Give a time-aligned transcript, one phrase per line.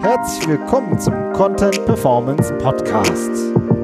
[0.00, 3.30] Herzlich willkommen zum Content Performance Podcast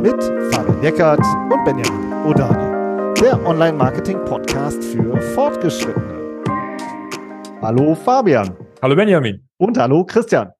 [0.02, 0.20] mit
[0.52, 6.42] Fabian Eckert und Benjamin Odani, der Online-Marketing-Podcast für Fortgeschrittene.
[7.62, 8.56] Hallo Fabian.
[8.82, 9.46] Hallo Benjamin.
[9.58, 10.50] Und hallo Christian.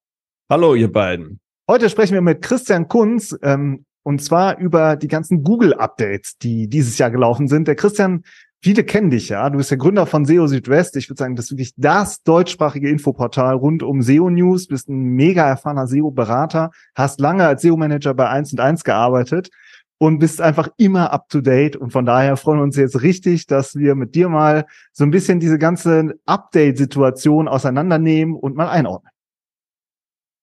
[0.49, 1.39] Hallo ihr beiden.
[1.69, 6.97] Heute sprechen wir mit Christian Kunz ähm, und zwar über die ganzen Google-Updates, die dieses
[6.97, 7.67] Jahr gelaufen sind.
[7.67, 8.23] Der Christian
[8.61, 9.49] Viele kennen dich ja.
[9.49, 10.97] Du bist der Gründer von SEO Südwest.
[10.97, 14.67] Ich würde sagen, das ist wirklich das deutschsprachige Infoportal rund um SEO News.
[14.67, 19.49] Bist ein mega erfahrener SEO-Berater, hast lange als SEO-Manager bei 1 und 1 gearbeitet
[19.97, 21.77] und bist einfach immer up to date.
[21.77, 25.11] Und von daher freuen wir uns jetzt richtig, dass wir mit dir mal so ein
[25.11, 29.11] bisschen diese ganze Update-Situation auseinandernehmen und mal einordnen.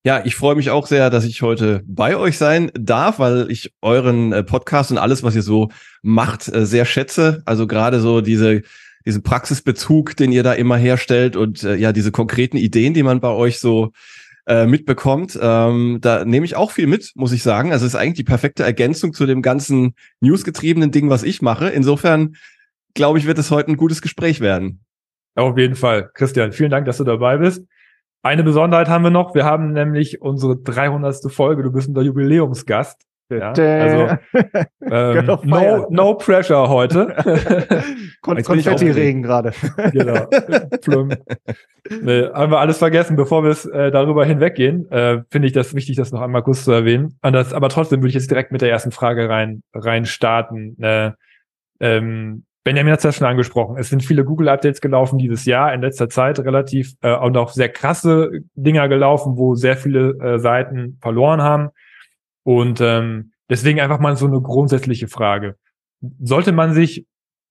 [0.07, 3.73] Ja, ich freue mich auch sehr, dass ich heute bei euch sein darf, weil ich
[3.83, 5.71] euren äh, Podcast und alles, was ihr so
[6.01, 7.43] macht, äh, sehr schätze.
[7.45, 8.63] Also gerade so diese
[9.05, 13.19] diesen Praxisbezug, den ihr da immer herstellt und äh, ja diese konkreten Ideen, die man
[13.19, 13.91] bei euch so
[14.47, 15.37] äh, mitbekommt.
[15.43, 17.73] Ähm, da nehme ich auch viel mit, muss ich sagen.
[17.73, 21.71] Also es ist eigentlich die perfekte Ergänzung zu dem ganzen newsgetriebenen Ding, was ich mache.
[21.71, 22.37] Insofern
[22.95, 24.85] glaube ich, wird es heute ein gutes Gespräch werden.
[25.35, 26.11] Auf jeden Fall.
[26.15, 27.65] Christian, vielen Dank, dass du dabei bist.
[28.27, 29.37] Eine Besonderheit haben wir noch.
[29.37, 31.31] Wir haben nämlich unstre 300.
[31.31, 31.63] Folge.
[31.63, 33.01] Du bist unser Jubiläumsgast.
[33.31, 34.19] Ja, also
[34.91, 37.15] ähm, no, no pressure heute.
[38.23, 39.53] Kon Konfetti-Regen gerade.
[39.93, 40.27] genau.
[42.03, 43.15] nee, haben wir alles vergessen.
[43.15, 46.73] Bevor wir äh, darüber hinweggehen, äh, finde ich das wichtig, das noch einmal kurz zu
[46.73, 47.17] erwähnen.
[47.23, 50.77] Das, aber trotzdem würde ich jetzt direkt mit der ersten Frage rein, rein starten.
[50.83, 51.13] Äh,
[51.79, 53.77] ähm, Benjamin hat es ja schon angesprochen.
[53.79, 57.69] Es sind viele Google-Updates gelaufen dieses Jahr, in letzter Zeit relativ äh, und auch sehr
[57.69, 61.69] krasse Dinger gelaufen, wo sehr viele äh, Seiten verloren haben.
[62.43, 65.55] Und ähm, deswegen einfach mal so eine grundsätzliche Frage.
[66.19, 67.07] Sollte man sich,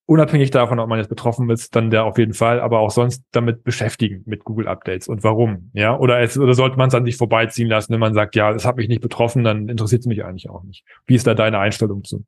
[0.06, 3.24] unabhängig davon, ob man jetzt betroffen ist, dann der auf jeden Fall, aber auch sonst
[3.32, 5.72] damit beschäftigen mit Google-Updates und warum?
[5.72, 8.52] Ja, oder, es, oder sollte man es an sich vorbeiziehen lassen, wenn man sagt, ja,
[8.52, 10.84] das hat mich nicht betroffen, dann interessiert es mich eigentlich auch nicht.
[11.08, 12.26] Wie ist da deine Einstellung zu?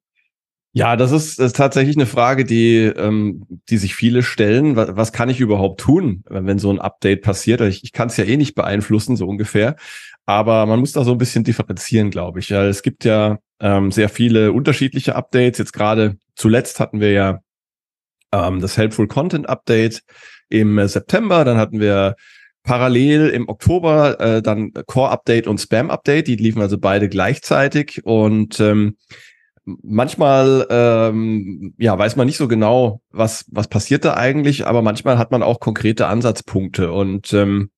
[0.74, 4.76] Ja, das ist, das ist tatsächlich eine Frage, die, ähm, die sich viele stellen.
[4.76, 7.62] Was, was kann ich überhaupt tun, wenn so ein Update passiert?
[7.62, 9.76] Ich, ich kann es ja eh nicht beeinflussen, so ungefähr.
[10.26, 12.50] Aber man muss da so ein bisschen differenzieren, glaube ich.
[12.50, 15.58] Ja, es gibt ja ähm, sehr viele unterschiedliche Updates.
[15.58, 17.40] Jetzt gerade zuletzt hatten wir ja
[18.32, 20.04] ähm, das Helpful Content Update
[20.50, 21.44] im September.
[21.46, 22.16] Dann hatten wir
[22.64, 26.28] parallel im Oktober äh, dann Core Update und Spam Update.
[26.28, 28.98] Die liefen also beide gleichzeitig und ähm,
[29.84, 35.18] manchmal ähm, ja weiß man nicht so genau, was was passiert da eigentlich, aber manchmal
[35.18, 36.92] hat man auch konkrete Ansatzpunkte.
[36.92, 37.70] Und ähm,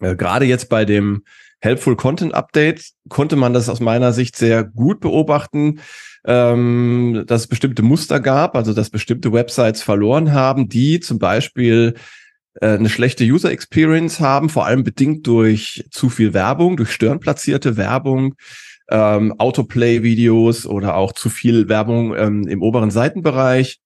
[0.00, 1.22] äh, gerade jetzt bei dem
[1.60, 5.80] Helpful Content Update konnte man das aus meiner Sicht sehr gut beobachten,
[6.24, 11.94] ähm, dass es bestimmte Muster gab, also dass bestimmte Websites verloren haben, die zum Beispiel
[12.54, 17.76] äh, eine schlechte User Experience haben, vor allem bedingt durch zu viel Werbung, durch störenplatzierte
[17.76, 18.34] Werbung,
[18.90, 23.80] ähm, Autoplay-Videos oder auch zu viel Werbung ähm, im oberen Seitenbereich.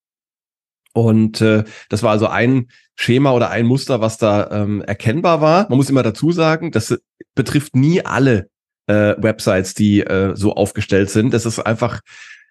[0.93, 5.67] Und äh, das war also ein Schema oder ein Muster, was da ähm, erkennbar war.
[5.69, 6.97] Man muss immer dazu sagen, das
[7.35, 8.49] betrifft nie alle
[8.87, 11.33] äh, Websites, die äh, so aufgestellt sind.
[11.33, 11.99] Das ist einfach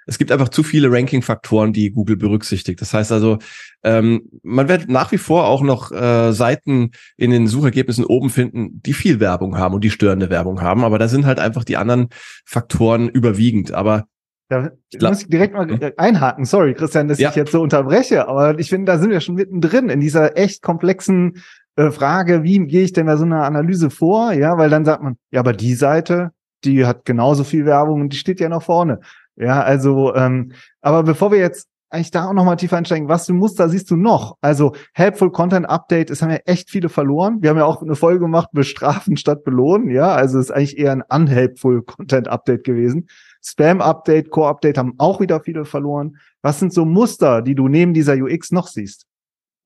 [0.06, 2.81] es gibt einfach zu viele Ranking-Faktoren, die Google berücksichtigt.
[2.81, 3.38] Das heißt also,
[3.82, 8.82] ähm, man wird nach wie vor auch noch äh, Seiten in den Suchergebnissen oben finden,
[8.82, 10.84] die viel Werbung haben und die störende Werbung haben.
[10.84, 12.09] Aber da sind halt einfach die anderen
[12.44, 13.72] Faktoren überwiegend.
[13.72, 14.04] Aber
[14.48, 14.70] da
[15.00, 15.81] muss ich direkt mal mhm.
[15.97, 16.44] einhaken.
[16.44, 17.31] Sorry, Christian, dass ja.
[17.31, 20.62] ich jetzt so unterbreche, aber ich finde, da sind wir schon mittendrin in dieser echt
[20.62, 21.43] komplexen
[21.76, 24.32] äh, Frage, wie gehe ich denn bei so einer Analyse vor?
[24.32, 26.31] Ja, weil dann sagt man, ja, aber die Seite,
[26.64, 29.00] die hat genauso viel Werbung und die steht ja noch vorne.
[29.37, 33.33] Ja, also, ähm, aber bevor wir jetzt eigentlich da auch nochmal tiefer einsteigen, was für
[33.33, 34.37] Muster siehst du noch?
[34.41, 37.39] Also Helpful Content Update, es haben ja echt viele verloren.
[37.41, 40.78] Wir haben ja auch eine Folge gemacht, bestrafen statt belohnen, ja, also es ist eigentlich
[40.78, 43.09] eher ein unhelpful Content Update gewesen.
[43.43, 46.17] Spam Update, Core Update haben auch wieder viele verloren.
[46.43, 49.06] Was sind so Muster, die du neben dieser UX noch siehst?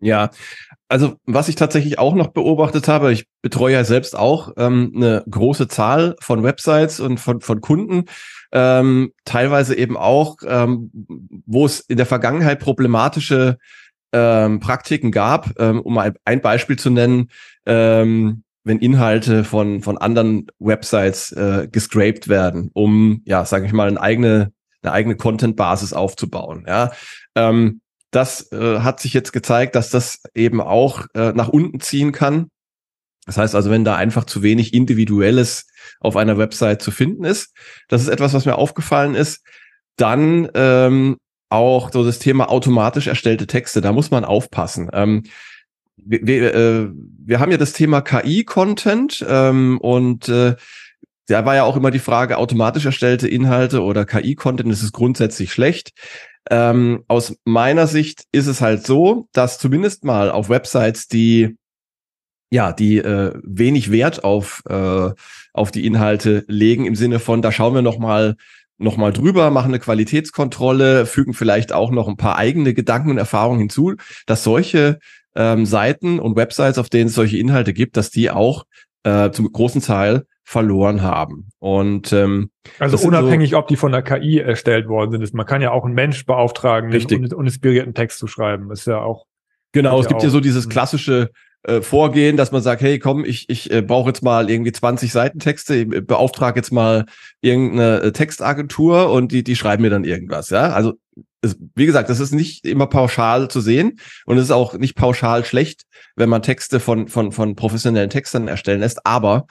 [0.00, 0.30] Ja,
[0.88, 5.24] also was ich tatsächlich auch noch beobachtet habe, ich betreue ja selbst auch ähm, eine
[5.28, 8.04] große Zahl von Websites und von, von Kunden,
[8.52, 10.90] ähm, teilweise eben auch, ähm,
[11.46, 13.58] wo es in der Vergangenheit problematische
[14.12, 17.30] ähm, Praktiken gab, ähm, um ein, ein Beispiel zu nennen,
[17.66, 23.88] ähm, wenn Inhalte von, von anderen Websites äh, gescraped werden, um, ja, sage ich mal,
[23.88, 24.52] eine eigene,
[24.82, 26.64] eine eigene Content-Basis aufzubauen.
[26.66, 26.92] Ja.
[27.34, 27.80] Ähm,
[28.10, 32.50] das äh, hat sich jetzt gezeigt, dass das eben auch äh, nach unten ziehen kann.
[33.28, 35.66] Das heißt also, wenn da einfach zu wenig Individuelles
[36.00, 37.54] auf einer Website zu finden ist,
[37.88, 39.44] das ist etwas, was mir aufgefallen ist.
[39.96, 41.18] Dann ähm,
[41.50, 44.88] auch so das Thema automatisch erstellte Texte, da muss man aufpassen.
[44.94, 45.24] Ähm,
[45.96, 50.56] wir, wir, äh, wir haben ja das Thema KI-Content ähm, und äh,
[51.26, 55.52] da war ja auch immer die Frage, automatisch erstellte Inhalte oder KI-Content, ist es grundsätzlich
[55.52, 55.90] schlecht.
[56.50, 61.57] Ähm, aus meiner Sicht ist es halt so, dass zumindest mal auf Websites, die
[62.50, 65.10] ja, die äh, wenig Wert auf äh,
[65.52, 68.36] auf die Inhalte legen im Sinne von, da schauen wir noch mal
[68.78, 73.18] noch mal drüber, machen eine Qualitätskontrolle, fügen vielleicht auch noch ein paar eigene Gedanken und
[73.18, 73.94] Erfahrungen hinzu,
[74.26, 75.00] dass solche
[75.34, 78.64] ähm, Seiten und Websites, auf denen es solche Inhalte gibt, dass die auch
[79.02, 81.50] äh, zum großen Teil verloren haben.
[81.58, 85.60] Und ähm, also unabhängig, so, ob die von der KI erstellt worden sind, man kann
[85.60, 87.18] ja auch einen Mensch beauftragen, richtig.
[87.18, 88.68] einen inspirierten Text zu schreiben.
[88.68, 89.26] Das ist ja auch
[89.72, 90.00] genau.
[90.00, 91.30] Es gibt ja so dieses klassische
[91.64, 95.12] äh, Vorgehen, dass man sagt, hey, komm, ich ich äh, brauche jetzt mal irgendwie 20
[95.12, 97.06] Seitentexte, ich äh, beauftrage jetzt mal
[97.40, 100.50] irgendeine äh, Textagentur und die die schreiben mir dann irgendwas.
[100.50, 100.94] Ja, also
[101.40, 104.94] es, wie gesagt, das ist nicht immer pauschal zu sehen und es ist auch nicht
[104.94, 105.82] pauschal schlecht,
[106.16, 109.04] wenn man Texte von von von professionellen Textern erstellen lässt.
[109.04, 109.46] Aber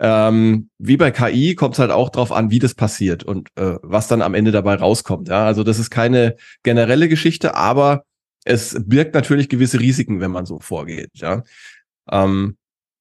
[0.00, 3.74] ähm, wie bei KI kommt es halt auch drauf an, wie das passiert und äh,
[3.82, 5.28] was dann am Ende dabei rauskommt.
[5.28, 8.04] Ja, also das ist keine generelle Geschichte, aber
[8.44, 11.10] es birgt natürlich gewisse Risiken, wenn man so vorgeht.
[11.14, 11.42] Ja.
[12.10, 12.56] Ähm,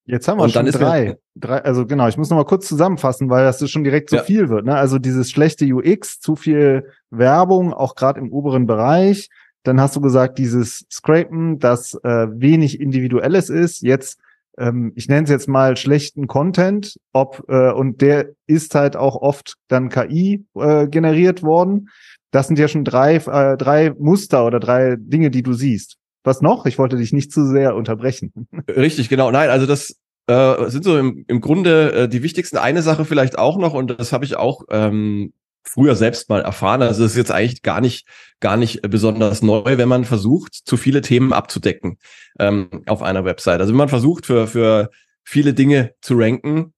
[0.05, 1.17] Jetzt haben wir und schon drei.
[1.35, 1.63] drei.
[1.63, 4.23] Also genau, ich muss noch mal kurz zusammenfassen, weil das schon direkt zu ja.
[4.23, 4.65] viel wird.
[4.65, 4.75] Ne?
[4.75, 9.29] Also dieses schlechte UX, zu viel Werbung, auch gerade im oberen Bereich.
[9.61, 13.83] Dann hast du gesagt, dieses Scrapen, das äh, wenig individuelles ist.
[13.83, 14.19] Jetzt,
[14.59, 19.15] ähm, ich nenne es jetzt mal schlechten Content, ob äh, und der ist halt auch
[19.15, 21.89] oft dann KI äh, generiert worden.
[22.31, 25.95] Das sind ja schon drei, äh, drei Muster oder drei Dinge, die du siehst.
[26.23, 26.65] Was noch?
[26.65, 28.31] Ich wollte dich nicht zu sehr unterbrechen.
[28.67, 29.31] Richtig, genau.
[29.31, 29.95] Nein, also das
[30.27, 32.57] äh, sind so im, im Grunde äh, die wichtigsten.
[32.57, 35.33] Eine Sache vielleicht auch noch, und das habe ich auch ähm,
[35.63, 36.81] früher selbst mal erfahren.
[36.81, 38.07] Also es ist jetzt eigentlich gar nicht,
[38.39, 41.97] gar nicht besonders neu, wenn man versucht, zu viele Themen abzudecken
[42.39, 43.59] ähm, auf einer Website.
[43.59, 44.89] Also wenn man versucht, für, für
[45.23, 46.73] viele Dinge zu ranken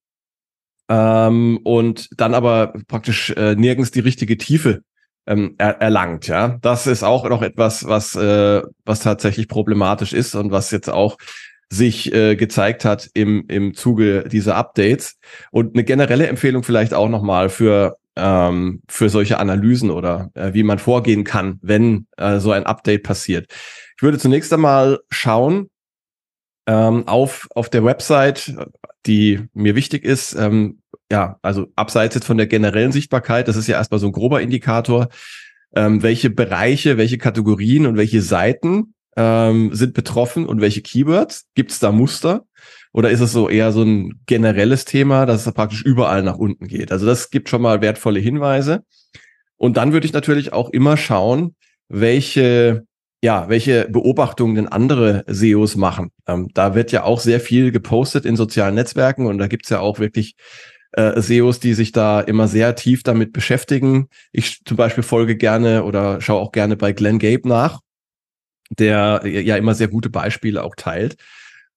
[0.89, 4.83] ähm, und dann aber praktisch äh, nirgends die richtige Tiefe
[5.25, 6.27] ähm, er, erlangt.
[6.27, 10.89] Ja, das ist auch noch etwas, was äh, was tatsächlich problematisch ist und was jetzt
[10.89, 11.17] auch
[11.69, 15.17] sich äh, gezeigt hat im im Zuge dieser Updates
[15.51, 20.53] und eine generelle Empfehlung vielleicht auch noch mal für ähm, für solche Analysen oder äh,
[20.53, 23.47] wie man vorgehen kann, wenn äh, so ein Update passiert.
[23.97, 25.69] Ich würde zunächst einmal schauen
[26.67, 28.55] ähm, auf auf der Website,
[29.05, 30.81] die mir wichtig ist, ähm,
[31.11, 34.41] ja, also abseits jetzt von der generellen Sichtbarkeit, das ist ja erstmal so ein grober
[34.41, 35.09] Indikator,
[35.75, 41.47] ähm, welche Bereiche, welche Kategorien und welche Seiten ähm, sind betroffen und welche Keywords?
[41.55, 42.45] Gibt es da Muster?
[42.93, 46.67] Oder ist es so eher so ein generelles Thema, dass es praktisch überall nach unten
[46.67, 46.91] geht?
[46.91, 48.83] Also das gibt schon mal wertvolle Hinweise.
[49.55, 51.55] Und dann würde ich natürlich auch immer schauen,
[51.87, 52.85] welche,
[53.21, 56.09] ja, welche Beobachtungen denn andere SEOs machen.
[56.27, 59.79] Ähm, da wird ja auch sehr viel gepostet in sozialen Netzwerken und da gibt's ja
[59.79, 60.35] auch wirklich
[60.93, 64.07] äh, SEOs, die sich da immer sehr tief damit beschäftigen.
[64.31, 67.79] Ich zum Beispiel folge gerne oder schaue auch gerne bei Glenn Gabe nach,
[68.77, 71.15] der ja immer sehr gute Beispiele auch teilt.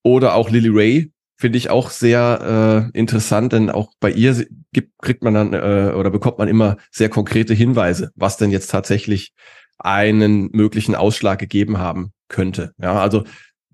[0.05, 4.93] Oder auch Lily Ray finde ich auch sehr äh, interessant, denn auch bei ihr gibt,
[5.03, 9.33] kriegt man dann äh, oder bekommt man immer sehr konkrete Hinweise, was denn jetzt tatsächlich
[9.79, 12.73] einen möglichen Ausschlag gegeben haben könnte.
[12.79, 13.25] Ja, also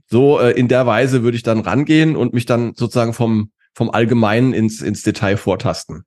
[0.06, 3.90] so äh, in der Weise würde ich dann rangehen und mich dann sozusagen vom vom
[3.90, 6.02] Allgemeinen ins, ins Detail vortasten.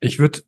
[0.00, 0.40] Ich würde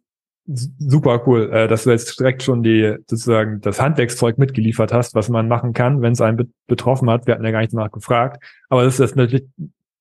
[0.46, 5.28] super cool, äh, dass du jetzt direkt schon die sozusagen das Handwerkszeug mitgeliefert hast, was
[5.28, 7.26] man machen kann, wenn es einen be betroffen hat.
[7.26, 8.42] Wir hatten ja gar nicht danach gefragt.
[8.68, 9.46] Aber das ist das natürlich,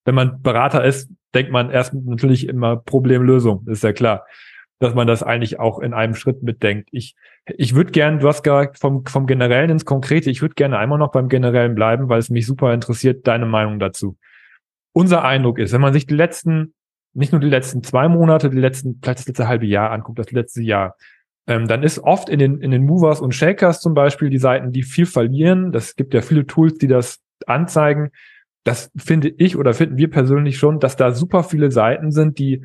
[0.05, 4.25] wenn man Berater ist, denkt man erst natürlich immer Problemlösung, ist ja klar.
[4.79, 6.89] Dass man das eigentlich auch in einem Schritt mitdenkt.
[6.91, 10.77] Ich, ich würde gerne, du hast gesagt, vom, vom Generellen ins Konkrete, ich würde gerne
[10.77, 14.17] einmal noch beim Generellen bleiben, weil es mich super interessiert, deine Meinung dazu
[14.93, 16.73] unser Eindruck ist, wenn man sich die letzten,
[17.13, 20.31] nicht nur die letzten zwei Monate, die letzten, vielleicht das letzte halbe Jahr anguckt, das
[20.31, 20.95] letzte Jahr,
[21.47, 24.71] ähm, dann ist oft in den, in den Movers und Shakers zum Beispiel die Seiten,
[24.71, 25.71] die viel verlieren.
[25.71, 28.11] Das gibt ja viele Tools, die das anzeigen.
[28.63, 32.63] Das finde ich oder finden wir persönlich schon, dass da super viele Seiten sind, die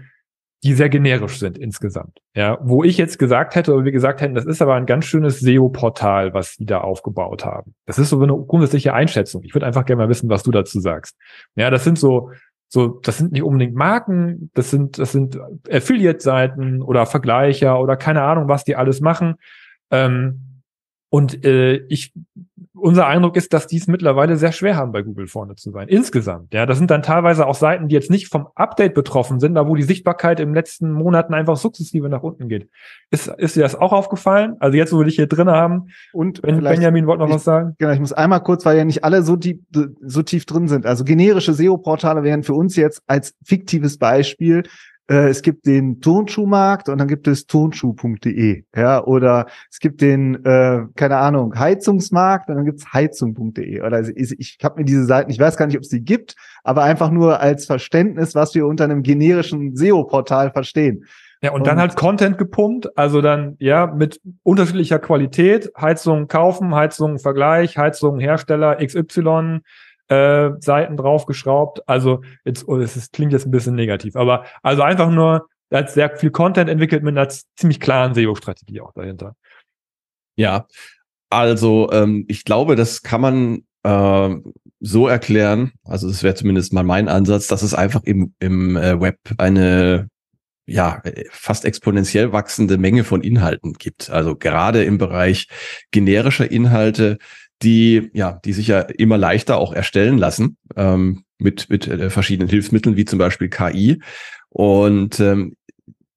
[0.65, 2.19] die sehr generisch sind insgesamt.
[2.35, 5.05] Ja, wo ich jetzt gesagt hätte, oder wir gesagt hätten, das ist aber ein ganz
[5.05, 7.75] schönes SEO-Portal, was die da aufgebaut haben.
[7.87, 9.45] Das ist so eine grundsätzliche Einschätzung.
[9.45, 11.17] Ich würde einfach gerne mal wissen, was du dazu sagst.
[11.55, 12.33] Ja, das sind so,
[12.69, 15.39] so, das sind nicht unbedingt Marken, das sind, das sind
[15.71, 19.37] Affiliate-Seiten oder Vergleicher oder keine Ahnung, was die alles machen.
[19.91, 20.63] Ähm,
[21.11, 22.13] Und äh, ich
[22.81, 25.89] unser Eindruck ist, dass die es mittlerweile sehr schwer haben, bei Google vorne zu sein.
[25.89, 26.53] Insgesamt.
[26.55, 29.67] Ja, das sind dann teilweise auch Seiten, die jetzt nicht vom Update betroffen sind, da
[29.67, 32.69] wo die Sichtbarkeit im letzten Monaten einfach sukzessive nach unten geht.
[33.11, 34.57] Ist, ist dir das auch aufgefallen?
[34.61, 35.89] Also jetzt, wo wir dich hier drin haben.
[36.13, 37.75] Und ben, Benjamin wollte noch ich, was sagen.
[37.79, 39.59] Genau, ich muss einmal kurz, weil ja nicht alle so tief,
[40.01, 40.87] so tief drin sind.
[40.87, 44.65] Also generische SEO-Portale wären für uns jetzt als fiktives Beispiel
[45.09, 50.45] äh, es gibt den Turnschuhmarkt und dann gibt es turnschuh.de, ja, oder es gibt den,
[50.45, 53.81] äh, keine Ahnung, Heizungsmarkt und dann gibt's heizung.de.
[53.81, 56.05] Oder also ich, ich habe mir diese Seiten, ich weiß gar nicht, ob es die
[56.05, 61.05] gibt, aber einfach nur als Verständnis, was wir unter einem generischen SEO-Portal verstehen.
[61.41, 66.75] Ja, und, und, dann halt Content gepumpt, also dann, ja, mit unterschiedlicher Qualität, Heizung kaufen,
[66.75, 69.61] Heizung Vergleich, Heizung Hersteller XY,
[70.09, 71.89] äh, Seiten draufgeschraubt.
[71.89, 75.81] Also jetzt, oh, es ist, klingt jetzt ein bisschen negativ, aber also einfach nur, er
[75.81, 79.35] hat sehr viel Content entwickelt mit einer ziemlich klaren SEO-Strategie auch dahinter.
[80.37, 80.67] Ja,
[81.31, 84.37] also ähm, ich glaube, das kann man äh,
[84.81, 89.01] so erklären, also das wäre zumindest mal mein Ansatz, dass es einfach im, im äh,
[89.01, 90.09] Web eine
[90.69, 94.11] ja, fast exponentiell wachsende Menge von Inhalten gibt.
[94.11, 95.49] Also gerade im Bereich
[95.91, 97.17] generischer Inhalte
[97.63, 102.49] die ja, die sich ja immer leichter auch erstellen lassen ähm, mit mit äh, verschiedenen
[102.49, 104.01] Hilfsmitteln wie zum Beispiel KI.
[104.51, 105.57] Und ähm,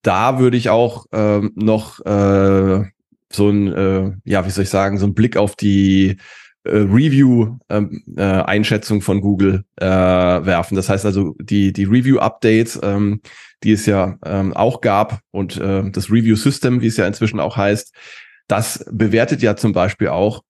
[0.02, 2.84] da würde ich auch ähm, noch äh,
[3.32, 6.18] so ein äh, ja, wie soll ich sagen, so ein Blick auf die
[6.64, 10.76] äh, Review-Einschätzung ähm, äh, von Google äh, werfen.
[10.76, 13.22] Das heißt also die die Review-Updates, ähm,
[13.64, 17.56] die es ja ähm, auch gab und äh, das Review-System, wie es ja inzwischen auch
[17.58, 17.96] heißt,
[18.48, 20.44] das bewertet ja zum Beispiel auch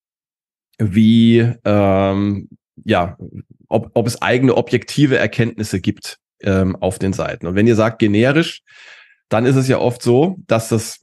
[0.78, 2.50] wie ähm,
[2.84, 3.18] ja,
[3.68, 7.48] ob, ob es eigene objektive Erkenntnisse gibt ähm, auf den Seiten.
[7.48, 8.62] Und wenn ihr sagt generisch,
[9.30, 11.00] dann ist es ja oft so, dass das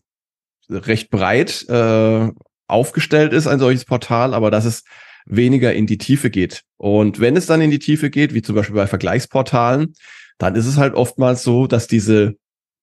[0.69, 2.31] recht breit äh,
[2.67, 4.85] aufgestellt ist, ein solches Portal, aber dass es
[5.25, 6.63] weniger in die Tiefe geht.
[6.77, 9.95] Und wenn es dann in die Tiefe geht, wie zum Beispiel bei Vergleichsportalen,
[10.37, 12.37] dann ist es halt oftmals so, dass diese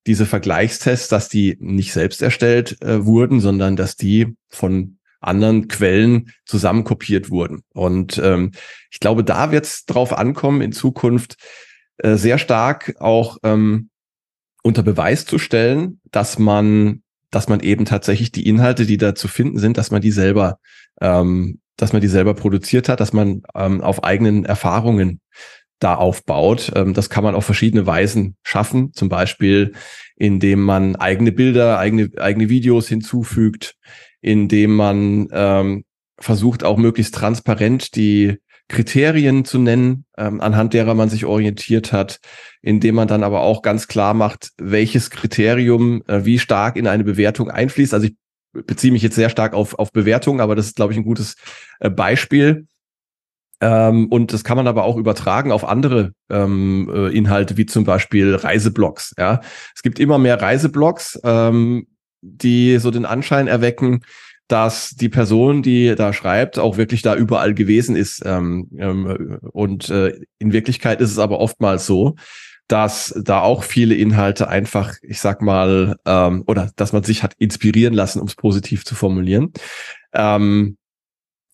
[0.08, 4.95] diese Vergleichstests, dass die nicht selbst erstellt äh, wurden, sondern dass die von
[5.26, 7.64] anderen Quellen zusammenkopiert wurden.
[7.74, 8.52] Und ähm,
[8.92, 11.36] ich glaube, da wird es drauf ankommen, in Zukunft
[11.98, 13.90] äh, sehr stark auch ähm,
[14.64, 19.28] unter Beweis zu stellen, dass man, dass man eben tatsächlich die Inhalte, die da zu
[19.28, 20.60] finden sind, dass man die selber,
[21.02, 25.22] ähm, dass man die selber produziert hat, dass man ähm, auf eigenen Erfahrungen
[25.80, 26.72] da aufbaut.
[26.76, 29.74] Ähm, das kann man auf verschiedene Weisen schaffen, zum Beispiel
[30.16, 33.76] indem man eigene Bilder, eigene, eigene Videos hinzufügt,
[34.26, 35.86] indem man ähm,
[36.18, 42.20] versucht auch möglichst transparent die Kriterien zu nennen, ähm, anhand derer man sich orientiert hat,
[42.64, 47.04] indem man dann aber auch ganz klar macht, welches Kriterium äh, wie stark in eine
[47.04, 47.94] Bewertung einfließt.
[47.94, 48.16] Also ich
[48.52, 51.36] beziehe mich jetzt sehr stark auf, auf Bewertung, aber das ist, glaube ich, ein gutes
[51.80, 52.66] äh, Beispiel.
[53.62, 57.84] Ähm, und das kann man aber auch übertragen auf andere ähm, äh, Inhalte, wie zum
[57.84, 59.14] Beispiel Reiseblogs.
[59.20, 59.42] Ja,
[59.76, 61.20] es gibt immer mehr Reiseblogs.
[61.24, 61.86] Ähm,
[62.26, 64.02] die so den Anschein erwecken,
[64.48, 68.22] dass die Person, die da schreibt, auch wirklich da überall gewesen ist.
[68.26, 72.16] Ähm, ähm, und äh, in Wirklichkeit ist es aber oftmals so,
[72.68, 77.34] dass da auch viele Inhalte einfach, ich sag mal, ähm, oder dass man sich hat
[77.38, 79.52] inspirieren lassen, um es positiv zu formulieren.
[80.14, 80.78] Ähm,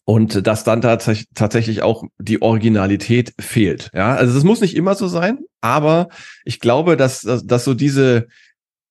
[0.03, 3.91] und dass dann tats tatsächlich auch die Originalität fehlt.
[3.93, 6.09] Ja, also es muss nicht immer so sein, aber
[6.43, 8.27] ich glaube, dass, dass, dass so diese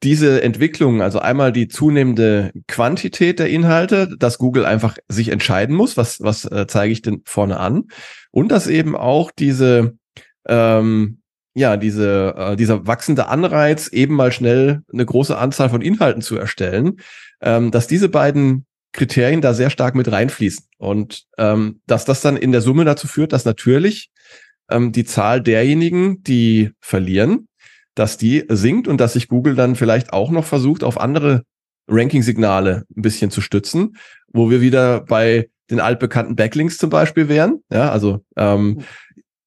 [0.03, 5.97] diese Entwicklung, also einmal die zunehmende Quantität der Inhalte, dass Google einfach sich entscheiden muss,
[5.97, 7.85] was, was äh, zeige ich denn vorne an,
[8.31, 9.97] und dass eben auch diese,
[10.49, 11.21] ähm,
[11.55, 16.37] ja, diese, äh, dieser wachsende Anreiz, eben mal schnell eine große Anzahl von Inhalten zu
[16.37, 17.01] erstellen,
[17.43, 20.65] ähm, dass diese beiden Kriterien da sehr stark mit reinfließen.
[20.79, 24.11] Und ähm, dass das dann in der Summe dazu führt, dass natürlich
[24.71, 27.49] ähm, die Zahl derjenigen, die verlieren,
[28.01, 31.43] dass die sinkt und dass sich Google dann vielleicht auch noch versucht, auf andere
[31.87, 33.97] Ranking-Signale ein bisschen zu stützen,
[34.33, 37.63] wo wir wieder bei den altbekannten Backlinks zum Beispiel wären.
[37.71, 38.81] Ja, also ähm,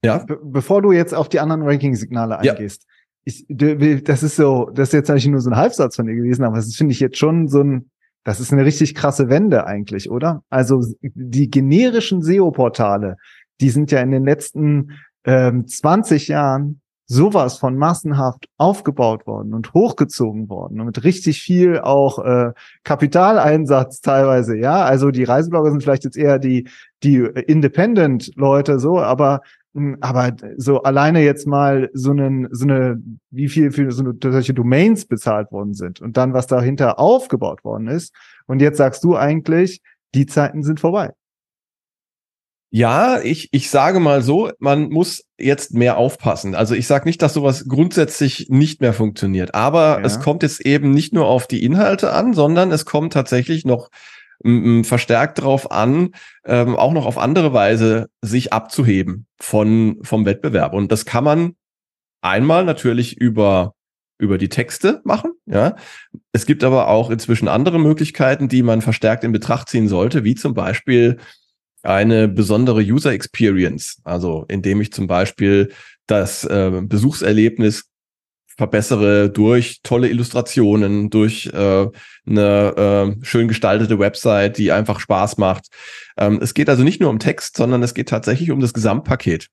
[0.06, 0.20] ja.
[0.20, 2.86] Be bevor du jetzt auf die anderen Ranking-Signale eingehst,
[3.26, 3.48] ja.
[3.48, 6.44] ich, das ist so, das ist jetzt eigentlich nur so ein Halbsatz von dir gewesen,
[6.44, 7.90] aber das finde ich jetzt schon so ein,
[8.24, 10.44] das ist eine richtig krasse Wende eigentlich, oder?
[10.52, 13.18] Also die generischen SEO-Portale,
[13.62, 14.92] die sind ja in den letzten
[15.26, 16.82] ähm, 20 Jahren
[17.14, 22.54] sowas von massenhaft aufgebaut worden und hochgezogen worden und mit richtig viel auch äh,
[22.84, 24.84] Kapitaleinsatz teilweise, ja.
[24.84, 26.68] Also die Reiseblogger sind vielleicht jetzt eher die
[27.04, 29.42] die Independent-Leute so, aber
[29.76, 33.02] hm, aber so alleine jetzt mal so einen so eine
[33.32, 37.64] wie viel für so eine, solche Domains bezahlt worden sind und dann was dahinter aufgebaut
[37.64, 38.14] worden ist
[38.48, 39.82] und jetzt sagst du eigentlich
[40.16, 41.14] die Zeiten sind vorbei.
[42.76, 46.56] Ja, ich, ich sage mal so, man muss jetzt mehr aufpassen.
[46.56, 50.06] Also ich sage nicht, dass sowas grundsätzlich nicht mehr funktioniert, aber ja.
[50.06, 53.90] es kommt jetzt eben nicht nur auf die Inhalte an, sondern es kommt tatsächlich noch
[54.82, 56.16] verstärkt darauf an,
[56.46, 60.74] ähm, auch noch auf andere Weise sich abzuheben von, vom Wettbewerb.
[60.74, 61.56] Und das kann man
[62.22, 63.76] einmal natürlich über
[64.18, 65.34] über die Texte machen.
[65.46, 65.76] Ja,
[66.32, 70.36] es gibt aber auch inzwischen andere Möglichkeiten, die man verstärkt in Betracht ziehen sollte, wie
[70.36, 71.18] zum Beispiel
[71.84, 74.02] eine besondere User Experience.
[74.04, 75.72] Also indem ich zum Beispiel
[76.08, 77.86] das äh, Besuchserlebnis
[78.56, 81.88] verbessere durch tolle Illustrationen, durch äh,
[82.28, 85.68] eine äh, schön gestaltete Website, die einfach Spaß macht.
[86.18, 89.50] Ähm, es geht also nicht nur um Text, sondern es geht tatsächlich um das Gesamtpaket.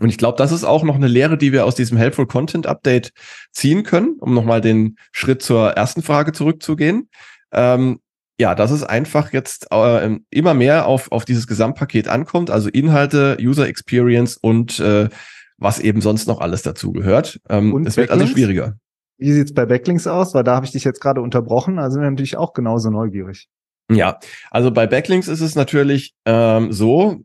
[0.00, 2.66] Und ich glaube, das ist auch noch eine Lehre, die wir aus diesem Helpful Content
[2.66, 3.12] Update
[3.52, 7.08] ziehen können, um nochmal den Schritt zur ersten Frage zurückzugehen.
[7.52, 8.00] Ähm,
[8.40, 13.36] ja, dass es einfach jetzt äh, immer mehr auf, auf dieses Gesamtpaket ankommt, also Inhalte,
[13.38, 15.10] User Experience und äh,
[15.58, 17.38] was eben sonst noch alles dazu gehört.
[17.50, 18.78] Ähm, und es wird also schwieriger.
[19.18, 20.32] Wie sieht's bei Backlinks aus?
[20.32, 23.46] Weil da habe ich dich jetzt gerade unterbrochen, also sind wir natürlich auch genauso neugierig.
[23.92, 24.18] Ja,
[24.50, 27.20] also bei Backlinks ist es natürlich ähm, so,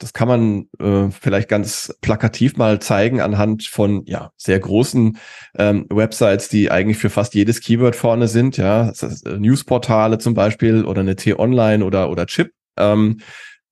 [0.00, 5.18] das kann man äh, vielleicht ganz plakativ mal zeigen anhand von ja sehr großen
[5.56, 10.18] ähm, Websites, die eigentlich für fast jedes Keyword vorne sind, ja, das heißt, äh, Newsportale
[10.18, 12.52] zum Beispiel oder eine T-Online oder oder Chip.
[12.76, 13.18] Ähm,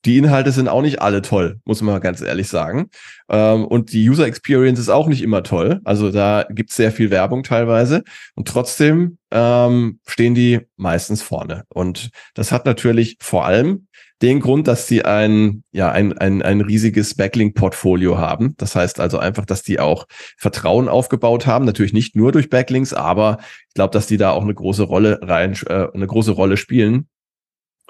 [0.08, 2.88] die Inhalte sind auch nicht alle toll, muss man mal ganz ehrlich sagen.
[3.28, 5.82] Ähm, und die User Experience ist auch nicht immer toll.
[5.84, 8.04] Also da gibt es sehr viel Werbung teilweise.
[8.34, 11.64] Und trotzdem ähm, stehen die meistens vorne.
[11.68, 13.86] Und das hat natürlich vor allem
[14.22, 18.54] den Grund, dass sie ein, ja, ein, ein, ein riesiges Backlink-Portfolio haben.
[18.56, 20.06] Das heißt also einfach, dass die auch
[20.38, 21.66] Vertrauen aufgebaut haben.
[21.66, 23.36] Natürlich nicht nur durch Backlinks, aber
[23.68, 27.08] ich glaube, dass die da auch eine große Rolle rein, äh, eine große Rolle spielen.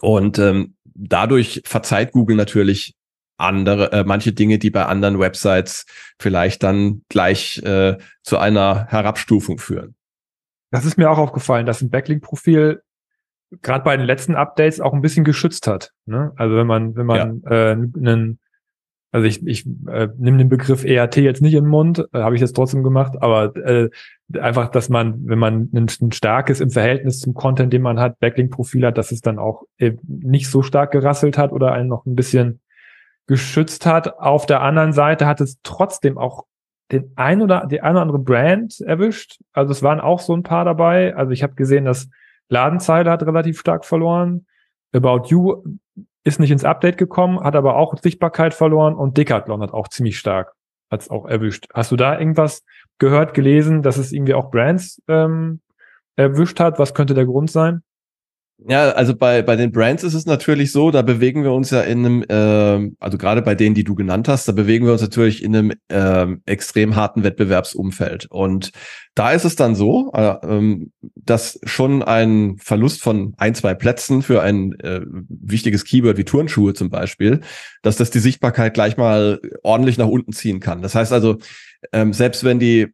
[0.00, 2.94] Und ähm, dadurch verzeiht Google natürlich
[3.36, 5.86] andere, äh, manche Dinge, die bei anderen Websites
[6.18, 9.94] vielleicht dann gleich äh, zu einer Herabstufung führen.
[10.70, 12.82] Das ist mir auch aufgefallen, dass ein Backlink-Profil
[13.62, 15.92] gerade bei den letzten Updates auch ein bisschen geschützt hat.
[16.04, 16.32] Ne?
[16.36, 17.50] Also wenn man, wenn man ja.
[17.50, 18.40] äh, einen,
[19.10, 22.34] also ich, ich äh, nehme den Begriff ERT jetzt nicht in den Mund, äh, habe
[22.34, 23.88] ich jetzt trotzdem gemacht, aber äh,
[24.38, 28.18] einfach, dass man, wenn man ein, ein starkes im Verhältnis zum Content, den man hat,
[28.20, 32.04] Backlink-Profil hat, dass es dann auch äh, nicht so stark gerasselt hat oder einen noch
[32.04, 32.60] ein bisschen
[33.26, 34.18] geschützt hat.
[34.18, 36.44] Auf der anderen Seite hat es trotzdem auch
[36.92, 39.40] den ein oder die eine oder andere Brand erwischt.
[39.52, 41.14] Also es waren auch so ein paar dabei.
[41.14, 42.08] Also ich habe gesehen, dass
[42.48, 44.46] Ladenzeile hat relativ stark verloren.
[44.92, 45.62] About You
[46.28, 50.18] ist nicht ins Update gekommen, hat aber auch Sichtbarkeit verloren und Decathlon hat auch ziemlich
[50.18, 50.52] stark,
[50.90, 51.66] hat es auch erwischt.
[51.74, 52.62] Hast du da irgendwas
[52.98, 55.60] gehört, gelesen, dass es irgendwie auch Brands ähm,
[56.16, 56.78] erwischt hat?
[56.78, 57.82] Was könnte der Grund sein?
[58.66, 61.80] Ja, also bei, bei den Brands ist es natürlich so, da bewegen wir uns ja
[61.82, 65.00] in einem, äh, also gerade bei denen, die du genannt hast, da bewegen wir uns
[65.00, 68.26] natürlich in einem äh, extrem harten Wettbewerbsumfeld.
[68.26, 68.72] Und
[69.14, 74.22] da ist es dann so, äh, ähm, dass schon ein Verlust von ein, zwei Plätzen
[74.22, 77.42] für ein äh, wichtiges Keyword wie Turnschuhe zum Beispiel,
[77.82, 80.82] dass das die Sichtbarkeit gleich mal ordentlich nach unten ziehen kann.
[80.82, 81.38] Das heißt also,
[81.92, 82.88] ähm, selbst wenn die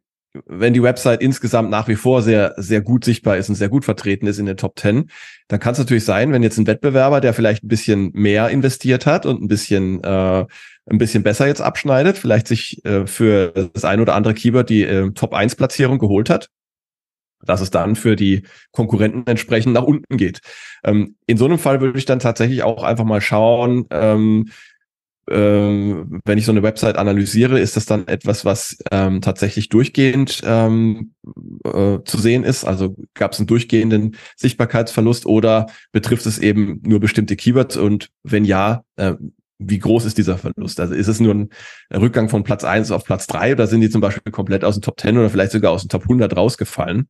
[0.45, 3.85] wenn die Website insgesamt nach wie vor sehr, sehr gut sichtbar ist und sehr gut
[3.85, 5.09] vertreten ist in den Top 10,
[5.47, 9.05] dann kann es natürlich sein, wenn jetzt ein Wettbewerber, der vielleicht ein bisschen mehr investiert
[9.05, 10.45] hat und ein bisschen, äh,
[10.87, 14.83] ein bisschen besser jetzt abschneidet, vielleicht sich äh, für das ein oder andere Keyword die
[14.83, 16.49] äh, Top 1 Platzierung geholt hat,
[17.45, 20.41] dass es dann für die Konkurrenten entsprechend nach unten geht.
[20.83, 24.49] Ähm, in so einem Fall würde ich dann tatsächlich auch einfach mal schauen, ähm,
[25.29, 30.41] ähm, wenn ich so eine Website analysiere, ist das dann etwas, was ähm, tatsächlich durchgehend
[30.45, 31.13] ähm,
[31.63, 32.63] äh, zu sehen ist?
[32.63, 37.75] Also gab es einen durchgehenden Sichtbarkeitsverlust oder betrifft es eben nur bestimmte Keywords?
[37.75, 39.15] Und wenn ja, äh,
[39.57, 40.79] wie groß ist dieser Verlust?
[40.79, 41.49] Also ist es nur ein
[41.93, 44.81] Rückgang von Platz eins auf Platz drei oder sind die zum Beispiel komplett aus dem
[44.81, 47.07] Top 10 oder vielleicht sogar aus dem Top 100 rausgefallen?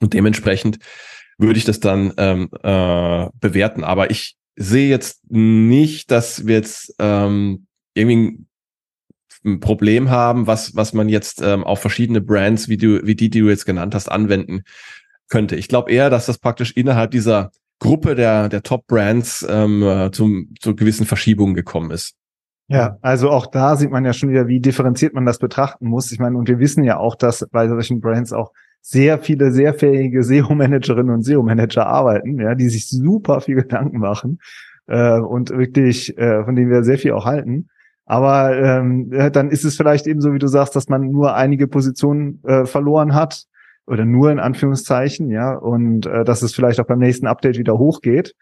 [0.00, 0.78] Und dementsprechend
[1.38, 3.82] würde ich das dann ähm, äh, bewerten.
[3.82, 8.44] Aber ich sehe jetzt nicht, dass wir jetzt ähm, irgendwie
[9.44, 13.30] ein Problem haben, was, was man jetzt ähm, auf verschiedene Brands, wie, du, wie die,
[13.30, 14.62] die du jetzt genannt hast, anwenden
[15.28, 15.56] könnte.
[15.56, 20.54] Ich glaube eher, dass das praktisch innerhalb dieser Gruppe der, der Top-Brands ähm, äh, zum,
[20.60, 22.14] zu gewissen Verschiebungen gekommen ist.
[22.68, 26.10] Ja, also auch da sieht man ja schon wieder, wie differenziert man das betrachten muss.
[26.12, 28.52] Ich meine, und wir wissen ja auch, dass bei solchen Brands auch
[28.86, 34.40] sehr viele sehr fähige SEO-Managerinnen und SEO-Manager arbeiten, ja, die sich super viel Gedanken machen
[34.86, 37.68] äh, und wirklich, äh, von denen wir sehr viel auch halten.
[38.04, 41.66] Aber ähm, dann ist es vielleicht eben so, wie du sagst, dass man nur einige
[41.66, 43.44] Positionen äh, verloren hat
[43.86, 47.78] oder nur in Anführungszeichen, ja, und äh, dass es vielleicht auch beim nächsten Update wieder
[47.78, 48.34] hochgeht.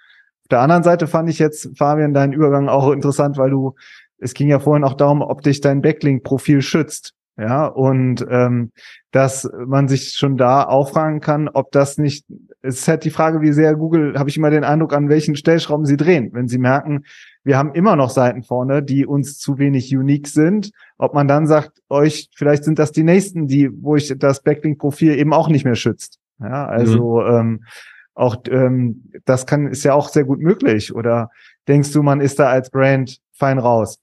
[0.42, 3.76] Auf der anderen Seite fand ich jetzt, Fabian, deinen Übergang auch interessant, weil du,
[4.18, 7.14] es ging ja vorhin auch darum, ob dich dein Backlink-Profil schützt.
[7.38, 8.72] Ja, und ähm,
[9.10, 12.26] dass man sich schon da auffragen kann, ob das nicht,
[12.60, 15.34] es ist halt die Frage, wie sehr Google, habe ich immer den Eindruck, an welchen
[15.34, 16.28] Stellschrauben sie drehen.
[16.32, 17.04] Wenn sie merken,
[17.42, 21.46] wir haben immer noch Seiten vorne, die uns zu wenig unique sind, ob man dann
[21.46, 25.64] sagt, euch, vielleicht sind das die nächsten, die, wo ich das Backlink-Profil eben auch nicht
[25.64, 26.18] mehr schützt.
[26.38, 27.34] Ja, also mhm.
[27.34, 27.64] ähm,
[28.14, 30.94] auch ähm, das kann ist ja auch sehr gut möglich.
[30.94, 31.30] Oder
[31.66, 33.98] denkst du, man ist da als Brand fein raus?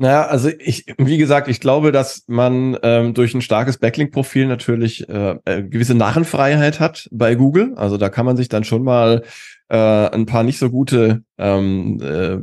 [0.00, 5.08] Naja, also ich, wie gesagt, ich glaube, dass man ähm, durch ein starkes Backlink-Profil natürlich
[5.08, 7.74] äh, äh, gewisse Narrenfreiheit hat bei Google.
[7.74, 9.24] Also da kann man sich dann schon mal
[9.68, 12.38] äh, ein paar nicht so gute ähm, äh,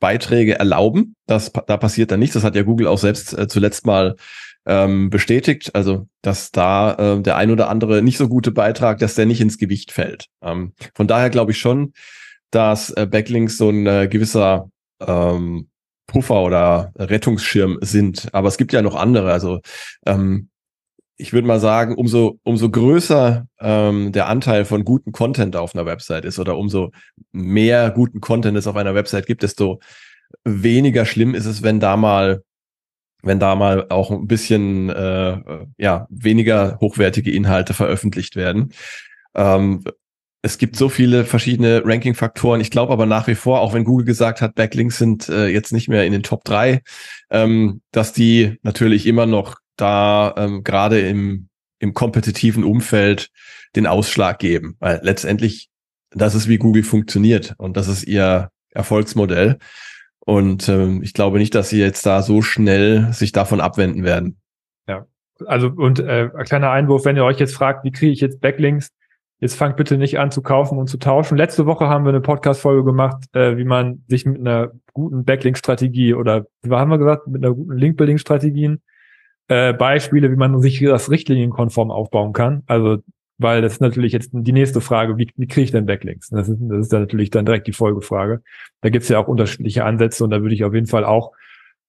[0.00, 1.14] Beiträge erlauben.
[1.26, 2.34] Das, da passiert dann nichts.
[2.34, 4.16] Das hat ja Google auch selbst äh, zuletzt mal
[4.66, 5.76] ähm, bestätigt.
[5.76, 9.40] Also, dass da äh, der ein oder andere nicht so gute Beitrag, dass der nicht
[9.40, 10.26] ins Gewicht fällt.
[10.42, 11.92] Ähm, von daher glaube ich schon,
[12.50, 15.68] dass äh, Backlinks so ein äh, gewisser ähm,
[16.06, 18.28] Puffer oder Rettungsschirm sind.
[18.32, 19.32] Aber es gibt ja noch andere.
[19.32, 19.60] Also
[20.06, 20.48] ähm,
[21.18, 25.86] ich würde mal sagen, umso, umso größer ähm, der Anteil von guten Content auf einer
[25.86, 26.92] Website ist oder umso
[27.32, 29.80] mehr guten Content es auf einer Website gibt, desto
[30.44, 32.42] weniger schlimm ist es, wenn da mal,
[33.22, 35.38] wenn da mal auch ein bisschen äh,
[35.78, 38.72] ja, weniger hochwertige Inhalte veröffentlicht werden.
[39.34, 39.84] Ähm,
[40.46, 42.60] es gibt so viele verschiedene Ranking-Faktoren.
[42.60, 45.72] Ich glaube aber nach wie vor, auch wenn Google gesagt hat, Backlinks sind äh, jetzt
[45.72, 46.82] nicht mehr in den Top 3,
[47.30, 51.48] ähm, dass die natürlich immer noch da ähm, gerade im,
[51.80, 53.30] im kompetitiven Umfeld
[53.74, 54.76] den Ausschlag geben.
[54.78, 55.68] Weil letztendlich,
[56.10, 59.58] das ist wie Google funktioniert und das ist ihr Erfolgsmodell.
[60.20, 64.38] Und ähm, ich glaube nicht, dass sie jetzt da so schnell sich davon abwenden werden.
[64.86, 65.06] Ja,
[65.44, 68.40] also und äh, ein kleiner Einwurf, wenn ihr euch jetzt fragt, wie kriege ich jetzt
[68.40, 68.92] Backlinks?
[69.38, 71.36] Jetzt fangt bitte nicht an zu kaufen und zu tauschen.
[71.36, 76.14] Letzte Woche haben wir eine Podcast-Folge gemacht, äh, wie man sich mit einer guten Backlink-Strategie
[76.14, 78.80] oder wie haben wir gesagt, mit einer guten Link-Building-Strategien
[79.48, 82.62] äh, Beispiele, wie man sich das richtlinienkonform aufbauen kann.
[82.66, 82.98] Also,
[83.38, 86.30] weil das ist natürlich jetzt die nächste Frage, wie, wie kriege ich denn Backlinks?
[86.30, 88.42] Das ist, das ist dann natürlich dann direkt die Folgefrage.
[88.80, 91.32] Da gibt's ja auch unterschiedliche Ansätze und da würde ich auf jeden Fall auch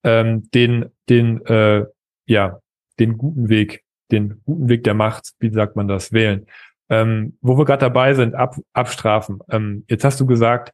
[0.04, 1.86] ähm, den, den, äh,
[2.26, 2.60] ja,
[3.00, 6.46] den guten Weg, den guten Weg der Macht, wie sagt man das, wählen.
[6.90, 9.40] Ähm, wo wir gerade dabei sind, ab, abstrafen.
[9.50, 10.72] Ähm, jetzt hast du gesagt,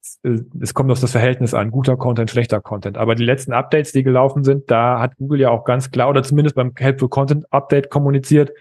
[0.00, 0.20] es,
[0.60, 2.98] es kommt auf das Verhältnis an, guter Content, schlechter Content.
[2.98, 6.22] Aber die letzten Updates, die gelaufen sind, da hat Google ja auch ganz klar oder
[6.22, 8.52] zumindest beim Helpful Content Update kommuniziert,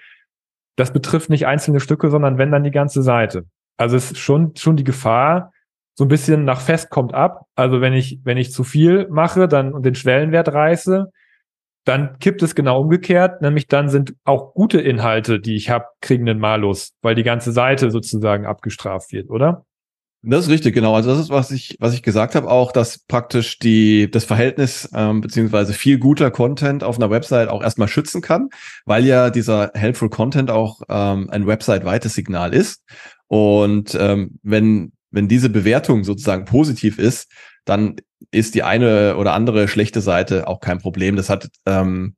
[0.77, 3.45] das betrifft nicht einzelne Stücke, sondern wenn dann die ganze Seite.
[3.77, 5.51] Also es ist schon, schon die Gefahr,
[5.95, 7.45] so ein bisschen nach fest kommt ab.
[7.55, 11.11] Also wenn ich, wenn ich zu viel mache, dann und den Schwellenwert reiße,
[11.87, 16.27] dann kippt es genau umgekehrt, nämlich dann sind auch gute Inhalte, die ich habe, kriegen
[16.27, 19.65] einen Malus, weil die ganze Seite sozusagen abgestraft wird, oder?
[20.23, 20.95] Das ist richtig, genau.
[20.95, 24.89] Also das ist, was ich, was ich gesagt habe, auch, dass praktisch die, das Verhältnis
[24.93, 28.49] ähm, beziehungsweise viel guter Content auf einer Website auch erstmal schützen kann,
[28.85, 32.83] weil ja dieser helpful Content auch ähm, ein website-weites Signal ist.
[33.27, 37.31] Und ähm, wenn, wenn diese Bewertung sozusagen positiv ist,
[37.63, 37.95] dann
[38.31, 41.15] ist die eine oder andere schlechte Seite auch kein Problem.
[41.15, 42.15] Das hat, ähm,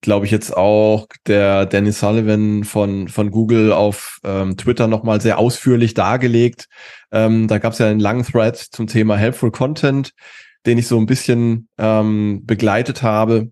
[0.00, 5.38] glaube ich, jetzt auch der Dennis Sullivan von, von Google auf ähm, Twitter nochmal sehr
[5.38, 6.66] ausführlich dargelegt.
[7.10, 10.12] Ähm, da gab es ja einen langen Thread zum Thema Helpful Content,
[10.66, 13.50] den ich so ein bisschen ähm, begleitet habe.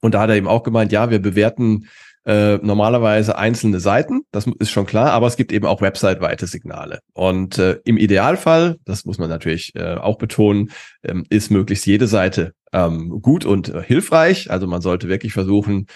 [0.00, 1.88] Und da hat er eben auch gemeint, ja, wir bewerten
[2.26, 7.00] äh, normalerweise einzelne Seiten, das ist schon klar, aber es gibt eben auch website-weite Signale.
[7.14, 10.70] Und äh, im Idealfall, das muss man natürlich äh, auch betonen,
[11.02, 14.50] ähm, ist möglichst jede Seite ähm, gut und äh, hilfreich.
[14.50, 15.86] Also man sollte wirklich versuchen,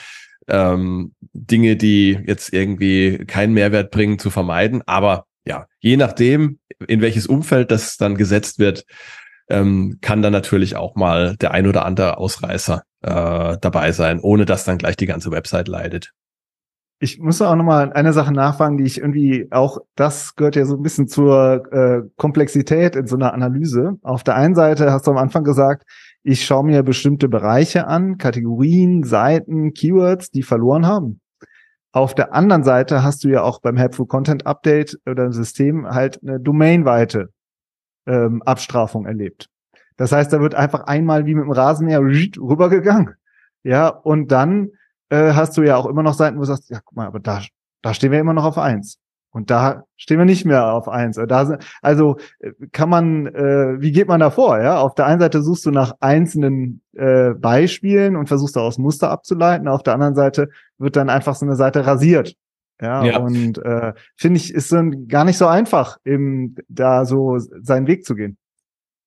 [0.48, 4.82] ähm, Dinge, die jetzt irgendwie keinen Mehrwert bringen, zu vermeiden.
[4.86, 8.84] Aber ja, je nachdem, in welches Umfeld das dann gesetzt wird,
[9.48, 14.46] ähm, kann dann natürlich auch mal der ein oder andere Ausreißer äh, dabei sein, ohne
[14.46, 16.12] dass dann gleich die ganze Website leidet.
[17.00, 20.76] Ich muss auch nochmal eine Sache nachfragen, die ich irgendwie auch, das gehört ja so
[20.76, 23.98] ein bisschen zur äh, Komplexität in so einer Analyse.
[24.02, 25.84] Auf der einen Seite hast du am Anfang gesagt,
[26.22, 31.20] ich schaue mir bestimmte Bereiche an, Kategorien, Seiten, Keywords, die verloren haben.
[31.92, 35.86] Auf der anderen Seite hast du ja auch beim Helpful Content Update oder im System
[35.86, 37.28] halt eine domainweite
[38.06, 39.48] ähm, Abstrafung erlebt.
[39.96, 43.14] Das heißt, da wird einfach einmal wie mit dem Rasenmäher rübergegangen.
[43.62, 44.70] Ja, und dann
[45.08, 47.20] äh, hast du ja auch immer noch Seiten, wo du sagst, ja, guck mal, aber
[47.20, 47.42] da,
[47.82, 48.98] da stehen wir immer noch auf eins.
[49.30, 51.16] Und da stehen wir nicht mehr auf eins.
[51.16, 54.60] Da, also äh, kann man, äh, wie geht man da vor?
[54.60, 59.10] Ja, auf der einen Seite suchst du nach einzelnen äh, Beispielen und versuchst daraus Muster
[59.10, 59.66] abzuleiten.
[59.66, 62.36] Auf der anderen Seite wird dann einfach so eine Seite rasiert.
[62.80, 63.18] Ja, ja.
[63.18, 67.86] und äh, finde ich, ist so ein, gar nicht so einfach, eben da so seinen
[67.88, 68.36] Weg zu gehen.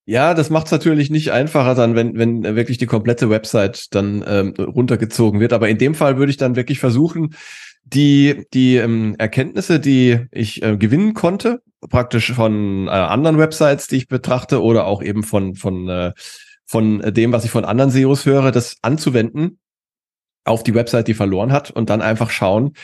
[0.09, 4.23] Ja, das macht es natürlich nicht einfacher dann, wenn, wenn wirklich die komplette Website dann
[4.25, 5.51] ähm, runtergezogen wird.
[5.51, 7.35] Aber in dem Fall würde ich dann wirklich versuchen,
[7.83, 13.97] die, die ähm, Erkenntnisse, die ich äh, gewinnen konnte, praktisch von äh, anderen Websites, die
[13.97, 16.13] ich betrachte, oder auch eben von, von, äh,
[16.65, 19.59] von dem, was ich von anderen SEOs höre, das anzuwenden
[20.45, 22.75] auf die Website, die verloren hat und dann einfach schauen,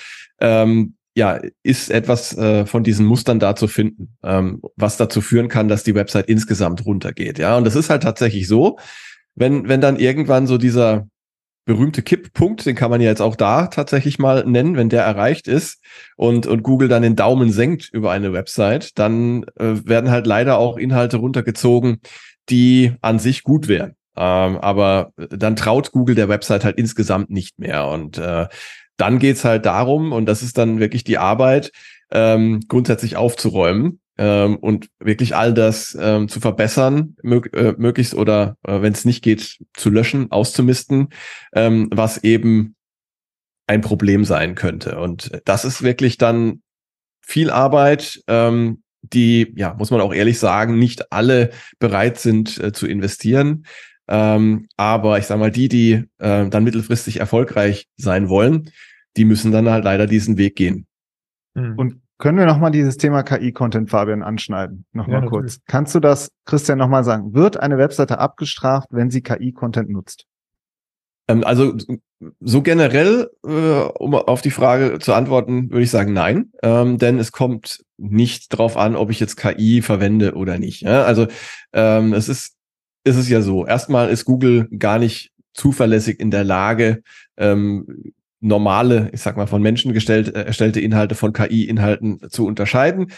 [0.42, 5.48] ähm, ja, ist etwas äh, von diesen Mustern da zu finden, ähm, was dazu führen
[5.48, 7.38] kann, dass die Website insgesamt runtergeht.
[7.38, 8.78] Ja, und das ist halt tatsächlich so,
[9.36, 11.08] wenn, wenn dann irgendwann so dieser
[11.66, 15.48] berühmte Kipppunkt, den kann man ja jetzt auch da tatsächlich mal nennen, wenn der erreicht
[15.48, 15.82] ist
[16.18, 20.58] und, und Google dann den Daumen senkt über eine Website, dann äh, werden halt leider
[20.58, 22.02] auch Inhalte runtergezogen,
[22.50, 23.96] die an sich gut wären.
[24.16, 27.88] Ähm, aber dann traut Google der Website halt insgesamt nicht mehr.
[27.88, 28.48] Und äh,
[28.98, 31.72] dann geht's halt darum, und das ist dann wirklich die Arbeit,
[32.12, 38.58] ähm, grundsätzlich aufzuräumen ähm, und wirklich all das ähm, zu verbessern, mög äh, möglichst oder
[38.64, 41.10] äh, wenn es nicht geht, zu löschen, auszumisten,
[41.54, 42.76] ähm, was eben
[43.66, 45.00] ein Problem sein könnte.
[45.00, 46.62] Und das ist wirklich dann
[47.22, 52.72] viel Arbeit, ähm, die, ja, muss man auch ehrlich sagen, nicht alle bereit sind äh,
[52.72, 53.66] zu investieren.
[54.08, 58.70] Ähm, aber ich sage mal, die, die äh, dann mittelfristig erfolgreich sein wollen,
[59.18, 60.88] die müssen dann halt leider diesen Weg gehen.
[61.54, 61.78] Mhm.
[61.78, 64.86] Und können wir nochmal dieses Thema KI-Content, Fabian, anschneiden?
[64.94, 65.44] Nochmal ja, kurz.
[65.44, 65.66] Natürlich.
[65.68, 67.34] Kannst du das, Christian, nochmal sagen?
[67.34, 70.26] Wird eine Webseite abgestraft, wenn sie KI-Content nutzt?
[71.28, 71.76] Ähm, also
[72.40, 77.20] so generell, äh, um auf die Frage zu antworten, würde ich sagen nein, ähm, denn
[77.20, 80.82] es kommt nicht drauf an, ob ich jetzt KI verwende oder nicht.
[80.82, 81.04] Ja?
[81.04, 81.28] Also
[81.74, 82.56] ähm, es ist
[83.04, 83.66] ist es ja so.
[83.66, 87.04] Erstmal ist Google gar nicht zuverlässig in der Lage,
[87.38, 93.12] ähm, normale, ich sag mal, von Menschen gestellt, äh, erstellte Inhalte von KI-Inhalten zu unterscheiden.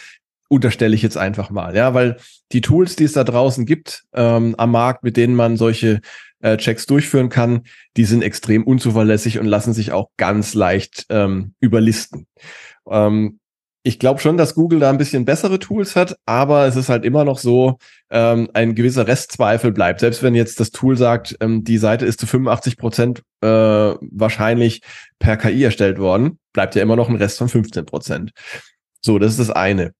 [0.48, 2.18] Unterstelle ich jetzt einfach mal, ja, weil
[2.52, 6.00] die Tools, die es da draußen gibt ähm, am Markt, mit denen man solche
[6.40, 7.62] äh, Checks durchführen kann,
[7.96, 12.28] die sind extrem unzuverlässig und lassen sich auch ganz leicht ähm, überlisten.
[12.88, 13.40] Ähm,
[13.86, 17.04] ich glaube schon, dass Google da ein bisschen bessere Tools hat, aber es ist halt
[17.04, 17.78] immer noch so,
[18.10, 20.00] ähm, ein gewisser Restzweifel bleibt.
[20.00, 24.82] Selbst wenn jetzt das Tool sagt, ähm, die Seite ist zu 85 Prozent äh, wahrscheinlich
[25.20, 28.32] per KI erstellt worden, bleibt ja immer noch ein Rest von 15 Prozent.
[29.02, 29.92] So, das ist das eine.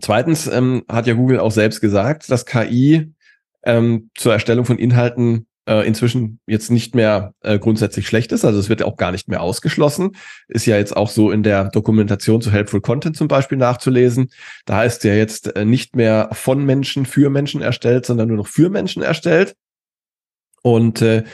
[0.00, 3.12] Zweitens ähm, hat ja Google auch selbst gesagt, dass KI
[3.64, 8.44] ähm, zur Erstellung von Inhalten äh, inzwischen jetzt nicht mehr äh, grundsätzlich schlecht ist.
[8.44, 10.16] Also es wird auch gar nicht mehr ausgeschlossen.
[10.48, 14.30] Ist ja jetzt auch so in der Dokumentation zu Helpful Content zum Beispiel nachzulesen.
[14.64, 18.48] Da heißt ja jetzt äh, nicht mehr von Menschen für Menschen erstellt, sondern nur noch
[18.48, 19.54] für Menschen erstellt.
[20.62, 21.24] Und äh,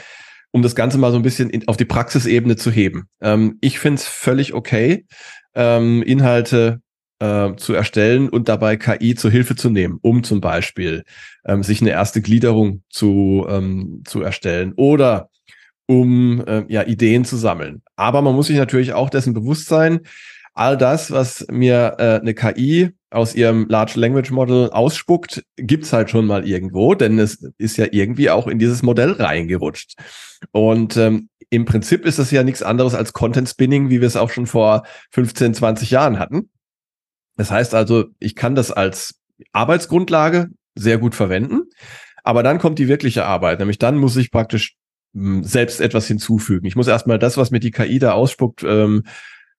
[0.51, 3.07] um das Ganze mal so ein bisschen in, auf die Praxisebene zu heben.
[3.21, 5.05] Ähm, ich finde es völlig okay,
[5.55, 6.81] ähm, Inhalte
[7.19, 11.03] äh, zu erstellen und dabei KI zur Hilfe zu nehmen, um zum Beispiel
[11.45, 15.29] ähm, sich eine erste Gliederung zu, ähm, zu erstellen oder
[15.85, 17.81] um äh, ja Ideen zu sammeln.
[17.95, 20.01] Aber man muss sich natürlich auch dessen bewusst sein,
[20.53, 26.09] all das, was mir äh, eine KI aus ihrem Large Language Model ausspuckt, gibt's halt
[26.09, 29.95] schon mal irgendwo, denn es ist ja irgendwie auch in dieses Modell reingerutscht.
[30.51, 34.15] Und ähm, im Prinzip ist es ja nichts anderes als Content Spinning, wie wir es
[34.15, 36.49] auch schon vor 15, 20 Jahren hatten.
[37.39, 39.21] Das heißt also, ich kann das als
[39.53, 41.61] Arbeitsgrundlage sehr gut verwenden,
[42.21, 44.75] aber dann kommt die wirkliche Arbeit, nämlich dann muss ich praktisch
[45.13, 46.65] hm, selbst etwas hinzufügen.
[46.65, 49.03] Ich muss erstmal das, was mir die KI da ausspuckt, ähm,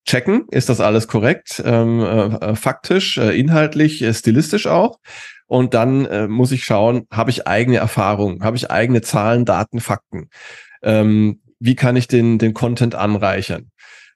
[0.05, 0.45] checken.
[0.51, 1.63] Ist das alles korrekt?
[1.65, 4.99] Ähm, äh, faktisch, äh, inhaltlich, äh, stilistisch auch.
[5.47, 9.81] Und dann äh, muss ich schauen, habe ich eigene Erfahrungen, habe ich eigene Zahlen, Daten,
[9.81, 10.29] Fakten?
[10.83, 13.71] Ähm, wie kann ich den, den Content anreichern?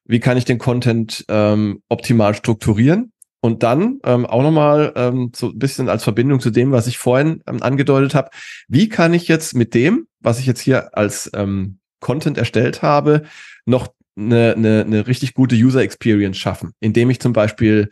[0.05, 3.14] Wie kann ich den Content ähm, optimal strukturieren?
[3.45, 6.97] Und dann ähm, auch nochmal ähm, so ein bisschen als Verbindung zu dem, was ich
[6.97, 8.31] vorhin ähm, angedeutet habe.
[8.69, 13.25] Wie kann ich jetzt mit dem, was ich jetzt hier als ähm, Content erstellt habe,
[13.67, 17.91] noch eine, eine, eine richtig gute User Experience schaffen, indem ich zum Beispiel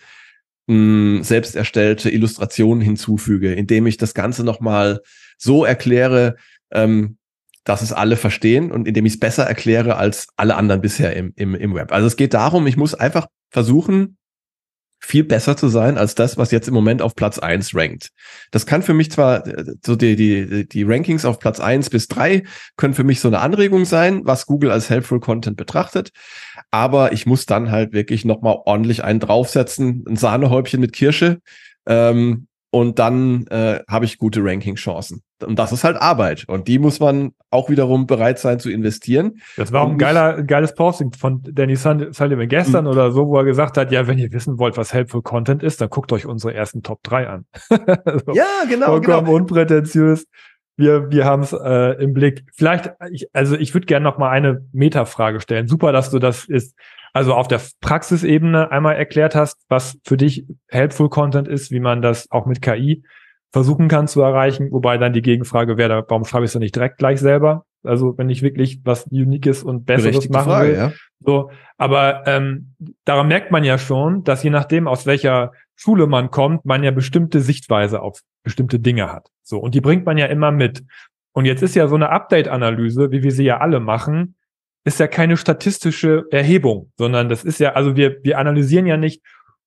[0.68, 5.02] mh, hm, selbst erstellte Illustrationen hinzufüge, indem ich das Ganze nochmal
[5.36, 6.36] so erkläre,
[6.70, 7.18] ähm,
[7.64, 11.34] dass es alle verstehen und indem ich es besser erkläre als alle anderen bisher im,
[11.36, 11.92] im, im Web.
[11.92, 14.16] Also es geht darum, ich muss einfach versuchen,
[15.04, 18.10] viel besser zu sein als das, was jetzt im Moment auf Platz eins rankt.
[18.52, 19.42] Das kann für mich zwar,
[19.84, 22.44] so die, die, die Rankings auf Platz eins bis drei
[22.76, 26.10] können für mich so eine Anregung sein, was Google als Helpful Content betrachtet.
[26.70, 31.40] Aber ich muss dann halt wirklich nochmal ordentlich einen draufsetzen, ein Sahnehäubchen mit Kirsche,
[31.86, 35.22] ähm, und dann äh, habe ich gute Ranking-Chancen.
[35.44, 36.44] Und das ist halt Arbeit.
[36.48, 39.42] Und die muss man auch wiederum bereit sein zu investieren.
[39.58, 42.90] Das war auch ein geiler, geiles Posting von Danny Sullivan gestern mhm.
[42.90, 45.82] oder so, wo er gesagt hat, ja, wenn ihr wissen wollt, was Helpful Content ist,
[45.82, 47.44] dann guckt euch unsere ersten Top 3 an.
[47.68, 48.86] so, ja, genau.
[48.86, 49.36] Vollkommen genau.
[49.36, 50.26] unprätentiös.
[50.78, 52.44] Wir, wir haben es äh, im Blick.
[52.54, 55.68] Vielleicht, ich, also ich würde gerne noch mal eine Metafrage stellen.
[55.68, 56.74] Super, dass du das ist,
[57.12, 62.02] also auf der Praxisebene einmal erklärt hast, was für dich Helpful Content ist, wie man
[62.02, 63.02] das auch mit KI
[63.52, 66.74] versuchen kann zu erreichen, wobei dann die Gegenfrage wäre, warum schreibe ich es dann nicht
[66.74, 67.66] direkt gleich selber?
[67.84, 70.76] Also wenn ich wirklich was Uniques und Besseres machen Frage, will.
[70.76, 70.92] Ja.
[71.20, 76.30] So, aber ähm, daran merkt man ja schon, dass je nachdem, aus welcher Schule man
[76.30, 79.28] kommt, man ja bestimmte Sichtweise auf bestimmte Dinge hat.
[79.42, 80.84] So, und die bringt man ja immer mit.
[81.32, 84.36] Und jetzt ist ja so eine Update-Analyse, wie wir sie ja alle machen,
[84.84, 89.22] ist ja keine statistische Erhebung, sondern das ist ja, also wir, wir analysieren ja nicht,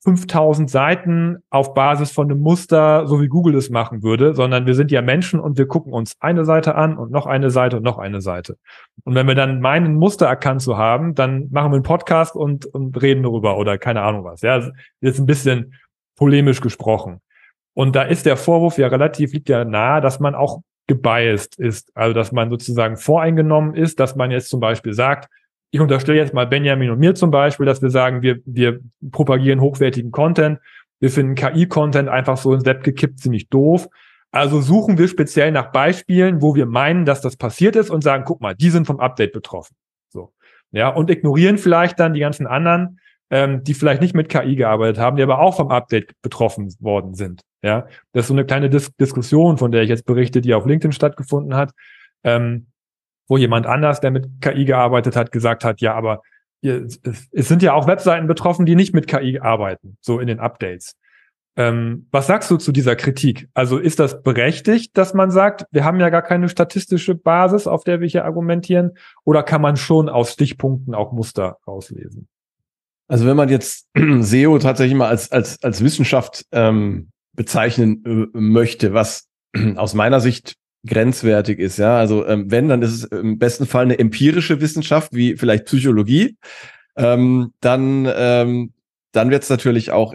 [0.06, 4.76] 5000 Seiten auf Basis von einem Muster, so wie Google es machen würde, sondern wir
[4.76, 7.84] sind ja Menschen und wir gucken uns eine Seite an und noch eine Seite und
[7.84, 8.58] noch eine Seite.
[9.04, 12.68] Und wenn wir dann meinen, Muster erkannt zu haben, dann machen wir einen Podcast und,
[12.68, 14.42] und reden darüber oder keine Ahnung was.
[14.42, 14.62] Ja,
[15.02, 15.74] jetzt ein bisschen
[16.16, 17.20] polemisch gesprochen.
[17.74, 21.92] Und da ist der Vorwurf ja relativ, liegt ja nahe, dass man auch gebiased ist.
[21.96, 25.30] Also, dass man sozusagen voreingenommen ist, dass man jetzt zum Beispiel sagt,
[25.72, 28.80] ich unterstelle jetzt mal Benjamin und mir zum Beispiel, dass wir sagen, wir, wir
[29.12, 30.60] propagieren hochwertigen Content.
[31.00, 33.90] Wir finden KI-Content einfach so ins Web gekippt ziemlich doof.
[34.32, 38.24] Also suchen wir speziell nach Beispielen, wo wir meinen, dass das passiert ist und sagen,
[38.26, 39.76] guck mal, die sind vom Update betroffen.
[40.10, 40.34] So.
[40.72, 44.98] Ja, und ignorieren vielleicht dann die ganzen anderen, ähm, die vielleicht nicht mit KI gearbeitet
[44.98, 47.42] haben, die aber auch vom Update betroffen worden sind.
[47.66, 50.68] Ja, das ist so eine kleine Dis Diskussion, von der ich jetzt berichte, die auf
[50.68, 51.72] LinkedIn stattgefunden hat.
[52.24, 52.68] Ähm,
[53.28, 56.22] wo jemand anders, der mit KI gearbeitet hat, gesagt hat, ja, aber
[56.62, 60.96] es sind ja auch Webseiten betroffen, die nicht mit KI arbeiten, so in den Updates.
[61.58, 63.50] Ähm, was sagst du zu dieser Kritik?
[63.56, 67.84] Also ist das berechtigt, dass man sagt, wir haben ja gar keine statistische Basis, auf
[67.84, 68.92] der wir hier argumentieren,
[69.24, 72.28] oder kann man schon aus Stichpunkten auch Muster rauslesen?
[73.08, 73.88] Also wenn man jetzt
[74.20, 79.28] SEO tatsächlich mal als als als Wissenschaft ähm, bezeichnen äh, möchte, was
[79.76, 81.78] aus meiner Sicht grenzwertig ist.
[81.78, 85.66] Ja, also ähm, wenn, dann ist es im besten Fall eine empirische Wissenschaft wie vielleicht
[85.66, 86.38] Psychologie.
[86.96, 88.74] Ähm, dann ähm,
[89.12, 90.14] dann wird es natürlich auch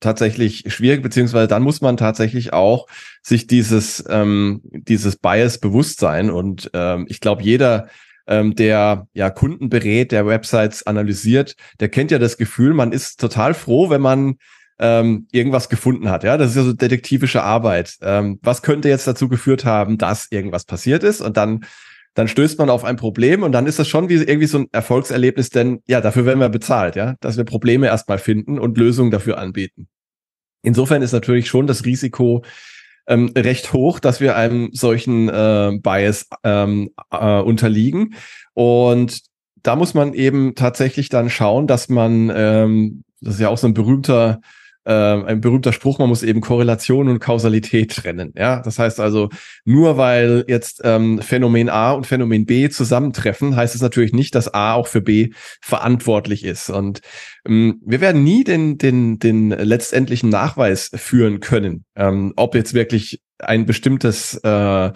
[0.00, 2.86] tatsächlich schwierig, beziehungsweise dann muss man tatsächlich auch
[3.22, 6.30] sich dieses ähm, dieses Bias bewusst sein.
[6.30, 7.88] Und ähm, ich glaube, jeder
[8.26, 13.20] ähm, der ja Kunden berät, der Websites analysiert, der kennt ja das Gefühl, man ist
[13.20, 14.36] total froh, wenn man
[14.80, 16.24] ähm, irgendwas gefunden hat.
[16.24, 17.96] Ja, das ist ja so detektivische Arbeit.
[18.02, 21.20] Ähm, was könnte jetzt dazu geführt haben, dass irgendwas passiert ist?
[21.20, 21.64] Und dann
[22.14, 24.68] dann stößt man auf ein Problem und dann ist das schon wie irgendwie so ein
[24.72, 29.12] Erfolgserlebnis, denn ja, dafür werden wir bezahlt, ja, dass wir Probleme erstmal finden und Lösungen
[29.12, 29.88] dafür anbieten.
[30.62, 32.44] Insofern ist natürlich schon das Risiko
[33.06, 38.14] ähm, recht hoch, dass wir einem solchen äh, Bias ähm, äh, unterliegen.
[38.54, 39.20] Und
[39.62, 43.68] da muss man eben tatsächlich dann schauen, dass man, ähm, das ist ja auch so
[43.68, 44.40] ein berühmter
[44.84, 48.32] äh, ein berühmter Spruch, man muss eben Korrelation und Kausalität trennen.
[48.36, 49.28] Ja, das heißt also,
[49.64, 54.52] nur weil jetzt ähm, Phänomen A und Phänomen B zusammentreffen, heißt es natürlich nicht, dass
[54.52, 56.70] A auch für B verantwortlich ist.
[56.70, 57.00] Und
[57.46, 63.22] ähm, wir werden nie den, den, den letztendlichen Nachweis führen können, ähm, ob jetzt wirklich
[63.38, 64.90] ein bestimmtes äh,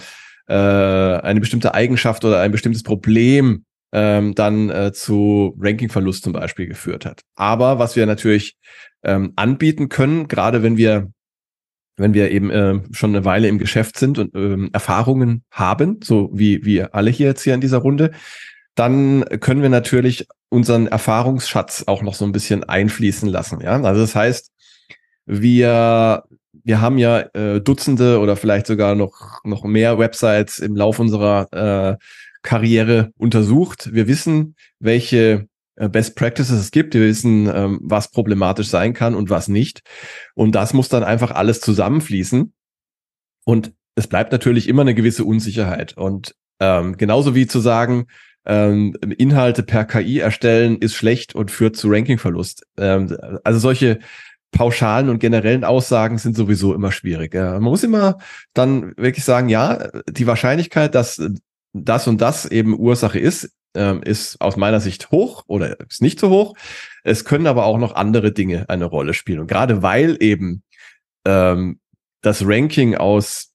[0.47, 6.67] äh, eine bestimmte Eigenschaft oder ein bestimmtes Problem ähm, dann äh, zu Rankingverlust zum Beispiel
[6.67, 7.23] geführt hat.
[7.37, 8.57] Aber was wir natürlich
[9.05, 11.11] ähm, anbieten können, gerade wenn wir
[11.97, 16.29] wenn wir eben äh, schon eine Weile im Geschäft sind und ähm, Erfahrungen haben, so
[16.33, 18.11] wie wir alle hier jetzt hier in dieser Runde,
[18.75, 23.61] dann können wir natürlich unseren Erfahrungsschatz auch noch so ein bisschen einfließen lassen.
[23.61, 24.51] Ja, also das heißt,
[25.27, 26.25] wir
[26.65, 31.49] wir haben ja äh, Dutzende oder vielleicht sogar noch noch mehr Websites im Lauf unserer
[31.53, 32.05] äh,
[32.45, 33.93] Karriere untersucht.
[33.93, 36.95] Wir wissen, welche äh, Best Practices es gibt.
[36.95, 39.81] Wir wissen, ähm, was problematisch sein kann und was nicht.
[40.35, 42.53] Und das muss dann einfach alles zusammenfließen.
[43.45, 45.97] Und es bleibt natürlich immer eine gewisse Unsicherheit.
[45.97, 48.07] Und ähm, genauso wie zu sagen,
[48.47, 52.67] ähm, Inhalte per KI erstellen ist schlecht und führt zu Rankingverlust.
[52.77, 54.01] Ähm, also solche
[54.53, 57.35] pauschalen und generellen Aussagen sind sowieso immer schwierig.
[57.35, 57.53] Ja.
[57.55, 58.19] Man muss immer
[58.53, 61.21] dann wirklich sagen, ja, die Wahrscheinlichkeit, dass
[61.75, 66.21] das und das eben Ursache ist, ähm, ist aus meiner Sicht hoch oder ist nicht
[66.21, 66.55] so hoch.
[67.03, 69.41] Es können aber auch noch andere Dinge eine Rolle spielen.
[69.41, 70.63] Und gerade weil eben
[71.27, 71.81] ähm,
[72.23, 73.53] das Ranking aus,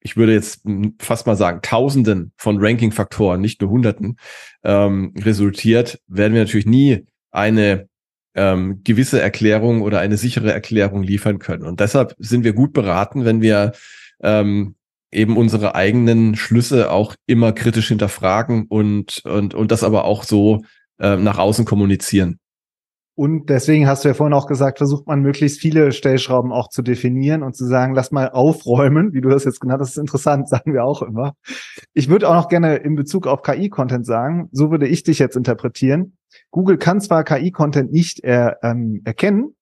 [0.00, 0.62] ich würde jetzt
[1.00, 4.16] fast mal sagen, Tausenden von Ranking-Faktoren, nicht nur Hunderten,
[4.62, 7.88] ähm, resultiert, werden wir natürlich nie eine
[8.34, 11.64] ähm, gewisse Erklärungen oder eine sichere Erklärung liefern können.
[11.64, 13.72] Und deshalb sind wir gut beraten, wenn wir
[14.22, 14.76] ähm,
[15.12, 20.62] eben unsere eigenen Schlüsse auch immer kritisch hinterfragen und, und, und das aber auch so
[20.98, 22.38] äh, nach außen kommunizieren.
[23.20, 26.80] Und deswegen hast du ja vorhin auch gesagt, versucht man möglichst viele Stellschrauben auch zu
[26.80, 30.48] definieren und zu sagen, lass mal aufräumen, wie du das jetzt genannt hast, ist interessant,
[30.48, 31.34] sagen wir auch immer.
[31.92, 35.36] Ich würde auch noch gerne in Bezug auf KI-Content sagen, so würde ich dich jetzt
[35.36, 36.16] interpretieren.
[36.50, 39.54] Google kann zwar KI-Content nicht er, ähm, erkennen,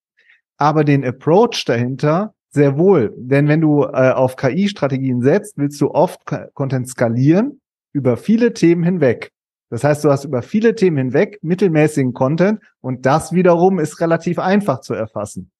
[0.56, 3.14] aber den Approach dahinter sehr wohl.
[3.16, 6.20] Denn wenn du äh, auf KI-Strategien setzt, willst du oft
[6.54, 7.60] Content skalieren
[7.92, 9.32] über viele Themen hinweg.
[9.70, 14.38] Das heißt, du hast über viele Themen hinweg mittelmäßigen Content und das wiederum ist relativ
[14.38, 15.50] einfach zu erfassen.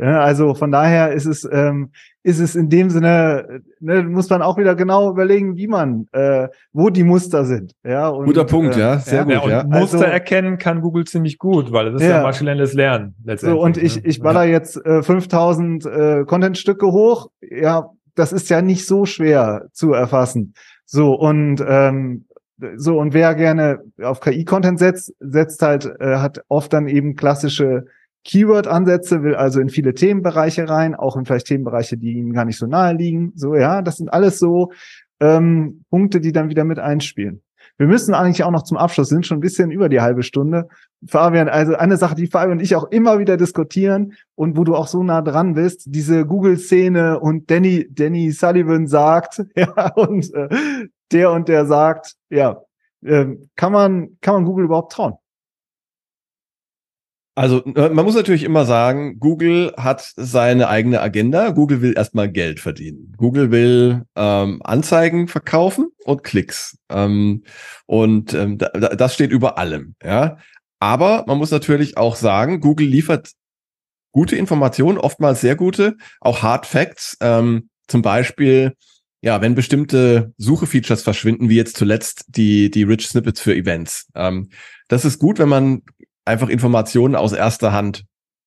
[0.00, 1.90] Ja, also von daher ist es ähm,
[2.22, 6.48] ist es in dem Sinne ne, muss man auch wieder genau überlegen, wie man äh,
[6.72, 7.74] wo die Muster sind.
[7.84, 9.50] Ja, und, Guter Punkt, äh, ja, sehr ja, gut.
[9.50, 9.64] Ja.
[9.64, 13.58] Muster also, erkennen kann Google ziemlich gut, weil das ist ja, ja maschinelles Lernen letztendlich.
[13.58, 14.02] So und ich ne?
[14.04, 14.52] ich baller ja.
[14.52, 17.30] jetzt äh, 5000 äh, Contentstücke hoch.
[17.40, 20.54] Ja, das ist ja nicht so schwer zu erfassen.
[20.84, 22.26] So und ähm,
[22.76, 27.84] so, und wer gerne auf KI-Content setzt, setzt halt, äh, hat oft dann eben klassische
[28.24, 32.58] Keyword-Ansätze, will also in viele Themenbereiche rein, auch in vielleicht Themenbereiche, die ihm gar nicht
[32.58, 33.32] so nahe liegen.
[33.34, 34.72] So, ja, das sind alles so
[35.20, 37.42] ähm, Punkte, die dann wieder mit einspielen.
[37.78, 40.66] Wir müssen eigentlich auch noch zum Abschluss, sind schon ein bisschen über die halbe Stunde.
[41.06, 44.74] Fabian, also eine Sache, die Fabian und ich auch immer wieder diskutieren und wo du
[44.74, 50.48] auch so nah dran bist, diese Google-Szene und Danny, Danny Sullivan sagt, ja, und äh,
[51.12, 52.62] der und der sagt, ja,
[53.04, 55.14] äh, kann man, kann man Google überhaupt trauen?
[57.38, 61.50] Also äh, man muss natürlich immer sagen, Google hat seine eigene Agenda.
[61.50, 63.14] Google will erstmal Geld verdienen.
[63.16, 66.78] Google will ähm, Anzeigen verkaufen und Klicks.
[66.88, 67.44] Ähm,
[67.86, 69.94] und ähm, da, das steht über allem.
[70.02, 70.38] Ja,
[70.80, 73.30] aber man muss natürlich auch sagen, Google liefert
[74.10, 77.18] gute Informationen, oftmals sehr gute, auch Hard Facts.
[77.20, 78.74] Ähm, zum Beispiel
[79.20, 84.08] ja, wenn bestimmte Suche-Features verschwinden, wie jetzt zuletzt die, die Rich Snippets für Events.
[84.16, 84.48] Ähm,
[84.88, 85.82] das ist gut, wenn man
[86.28, 88.04] einfach Informationen aus erster Hand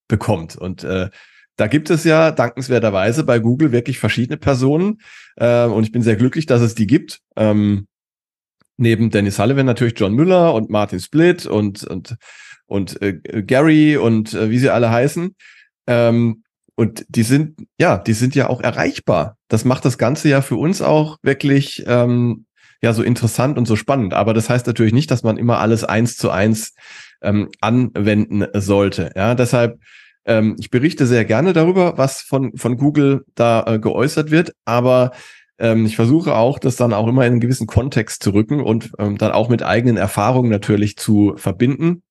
[0.08, 0.56] bekommt.
[0.56, 1.10] Und äh,
[1.58, 5.00] da gibt es ja dankenswerterweise bei Google wirklich verschiedene Personen.
[5.36, 7.20] Äh, und ich bin sehr glücklich, dass es die gibt.
[7.36, 7.88] Ähm,
[8.78, 12.16] neben Dennis Sullivan natürlich John Müller und Martin Split und, und,
[12.66, 13.14] und äh,
[13.44, 15.36] Gary und äh, wie sie alle heißen.
[15.88, 16.44] Ähm,
[16.76, 19.38] und die sind, ja, die sind ja auch erreichbar.
[19.50, 22.46] Das macht das Ganze ja für uns auch wirklich ähm,
[22.82, 24.14] ja so interessant und so spannend.
[24.14, 26.74] Aber das heißt natürlich nicht, dass man immer alles eins zu eins
[27.22, 29.12] ähm, anwenden sollte.
[29.16, 29.80] Ja, deshalb
[30.26, 35.12] ähm, ich berichte sehr gerne darüber, was von von Google da äh, geäußert wird, aber
[35.58, 38.92] ähm, ich versuche auch, das dann auch immer in einen gewissen Kontext zu rücken und
[39.00, 42.04] ähm, dann auch mit eigenen Erfahrungen natürlich zu verbinden.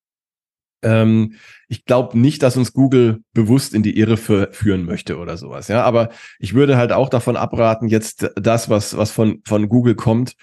[0.83, 1.35] Ähm,
[1.67, 5.67] ich glaube nicht, dass uns Google bewusst in die Irre führen möchte oder sowas.
[5.67, 6.09] Ja, aber
[6.39, 10.35] ich würde halt auch davon abraten, jetzt das, was was von von Google kommt,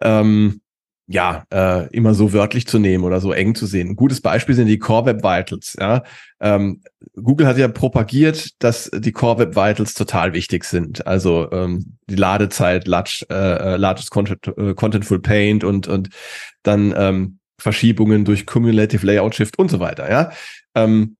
[0.00, 0.60] ähm,
[1.08, 3.90] ja, äh, immer so wörtlich zu nehmen oder so eng zu sehen.
[3.90, 5.76] Ein gutes Beispiel sind die Core Web Vitals.
[5.78, 6.02] Ja,
[6.40, 6.82] ähm,
[7.14, 11.06] Google hat ja propagiert, dass die Core Web Vitals total wichtig sind.
[11.06, 16.10] Also ähm, die Ladezeit, large, äh, äh largest content, äh, contentful paint und und
[16.64, 20.10] dann ähm, Verschiebungen durch Cumulative Layout Shift und so weiter.
[20.10, 20.32] Ja,
[20.74, 21.16] ähm,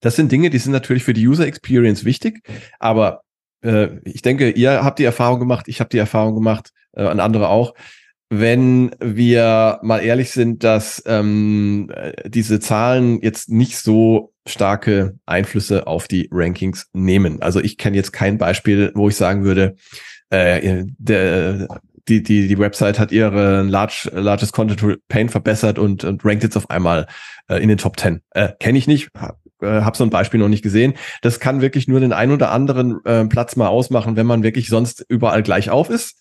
[0.00, 2.42] das sind Dinge, die sind natürlich für die User Experience wichtig,
[2.80, 3.22] aber
[3.62, 7.20] äh, ich denke, ihr habt die Erfahrung gemacht, ich habe die Erfahrung gemacht, äh, an
[7.20, 7.74] andere auch
[8.34, 11.92] wenn wir mal ehrlich sind, dass ähm,
[12.24, 17.42] diese Zahlen jetzt nicht so starke Einflüsse auf die Rankings nehmen.
[17.42, 19.76] Also ich kenne jetzt kein Beispiel, wo ich sagen würde,
[20.30, 21.68] äh, der,
[22.08, 26.56] die, die, die Website hat ihre large, largest content pain verbessert und, und rankt jetzt
[26.56, 27.08] auf einmal
[27.48, 28.22] äh, in den Top 10.
[28.30, 29.10] Äh, kenne ich nicht,
[29.60, 30.94] äh, hab so ein Beispiel noch nicht gesehen.
[31.20, 34.68] Das kann wirklich nur den ein oder anderen äh, Platz mal ausmachen, wenn man wirklich
[34.68, 36.16] sonst überall gleich auf ist.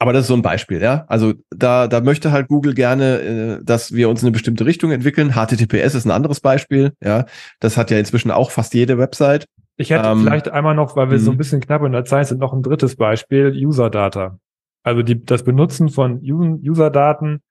[0.00, 1.04] Aber das ist so ein Beispiel, ja.
[1.08, 4.92] Also da, da möchte halt Google gerne, äh, dass wir uns in eine bestimmte Richtung
[4.92, 5.32] entwickeln.
[5.32, 7.26] HTTPS ist ein anderes Beispiel, ja.
[7.58, 9.46] Das hat ja inzwischen auch fast jede Website.
[9.76, 11.38] Ich hätte ähm, vielleicht einmal noch, weil wir so ein mhm.
[11.38, 14.38] bisschen knapp in der Zeit sind, noch ein drittes Beispiel, User Data.
[14.82, 17.42] Also die, das Benutzen von User-Daten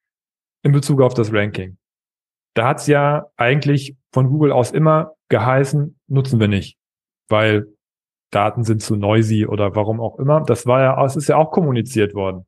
[0.63, 1.77] in Bezug auf das Ranking.
[2.53, 6.77] Da hat's ja eigentlich von Google aus immer geheißen, nutzen wir nicht,
[7.29, 7.67] weil
[8.37, 10.41] Daten sind zu noisy oder warum auch immer.
[10.41, 12.45] Das war ja, es ist ja auch kommuniziert worden.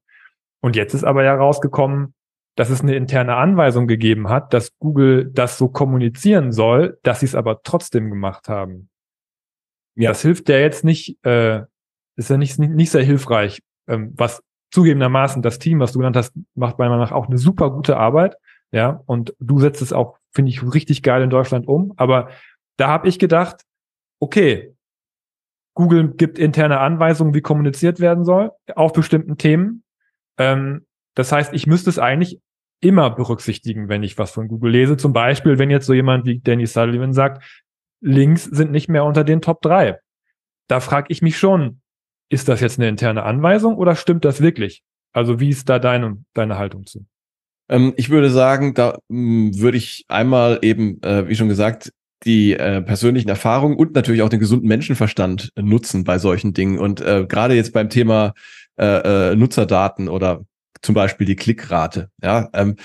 [0.61, 2.13] Und jetzt ist aber ja rausgekommen,
[2.55, 7.25] dass es eine interne Anweisung gegeben hat, dass Google das so kommunizieren soll, dass sie
[7.25, 8.89] es aber trotzdem gemacht haben.
[9.95, 10.11] Ja.
[10.11, 11.63] Das hilft ja jetzt nicht, äh,
[12.15, 16.33] ist ja nicht, nicht sehr hilfreich, ähm, was zugegebenermaßen das Team, was du genannt hast,
[16.53, 18.35] macht meiner Meinung nach auch eine super gute Arbeit.
[18.71, 21.93] Ja, und du setzt es auch finde ich richtig geil in Deutschland um.
[21.97, 22.29] Aber
[22.77, 23.63] da habe ich gedacht,
[24.19, 24.75] okay,
[25.80, 29.84] Google gibt interne Anweisungen, wie kommuniziert werden soll, auf bestimmten Themen.
[30.38, 32.41] Ähm, das heißt, ich müsste es eigentlich
[32.82, 34.97] immer berücksichtigen, wenn ich was von Google lese.
[34.97, 37.63] Zum Beispiel, wenn jetzt so jemand wie Danny Sullivan sagt,
[38.01, 39.97] Links sind nicht mehr unter den Top 3.
[40.67, 41.80] Da frage ich mich schon,
[42.27, 44.84] ist das jetzt eine interne Anweisung oder stimmt das wirklich?
[45.13, 47.05] Also wie ist da deine, deine Haltung zu?
[47.69, 51.93] Ähm, ich würde sagen, da hm, würde ich einmal eben, äh, wie schon gesagt,
[52.26, 56.78] die äh, persönlichen Erfahrungen und natürlich auch den gesunden Menschenverstand nutzen bei solchen Dingen.
[56.80, 58.34] Und äh, gerade jetzt beim Thema
[58.78, 60.45] äh, äh, Nutzerdaten oder
[60.82, 62.09] zum Beispiel die Klickrate.
[62.22, 62.76] Ja, ähm,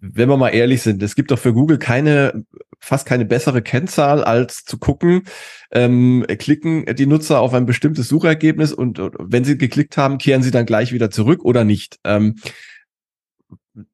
[0.00, 2.44] wenn wir mal ehrlich sind, es gibt doch für Google keine,
[2.80, 5.24] fast keine bessere Kennzahl, als zu gucken,
[5.70, 10.42] ähm, klicken die Nutzer auf ein bestimmtes Suchergebnis und, und wenn sie geklickt haben, kehren
[10.42, 11.98] sie dann gleich wieder zurück oder nicht.
[12.04, 12.36] Ähm,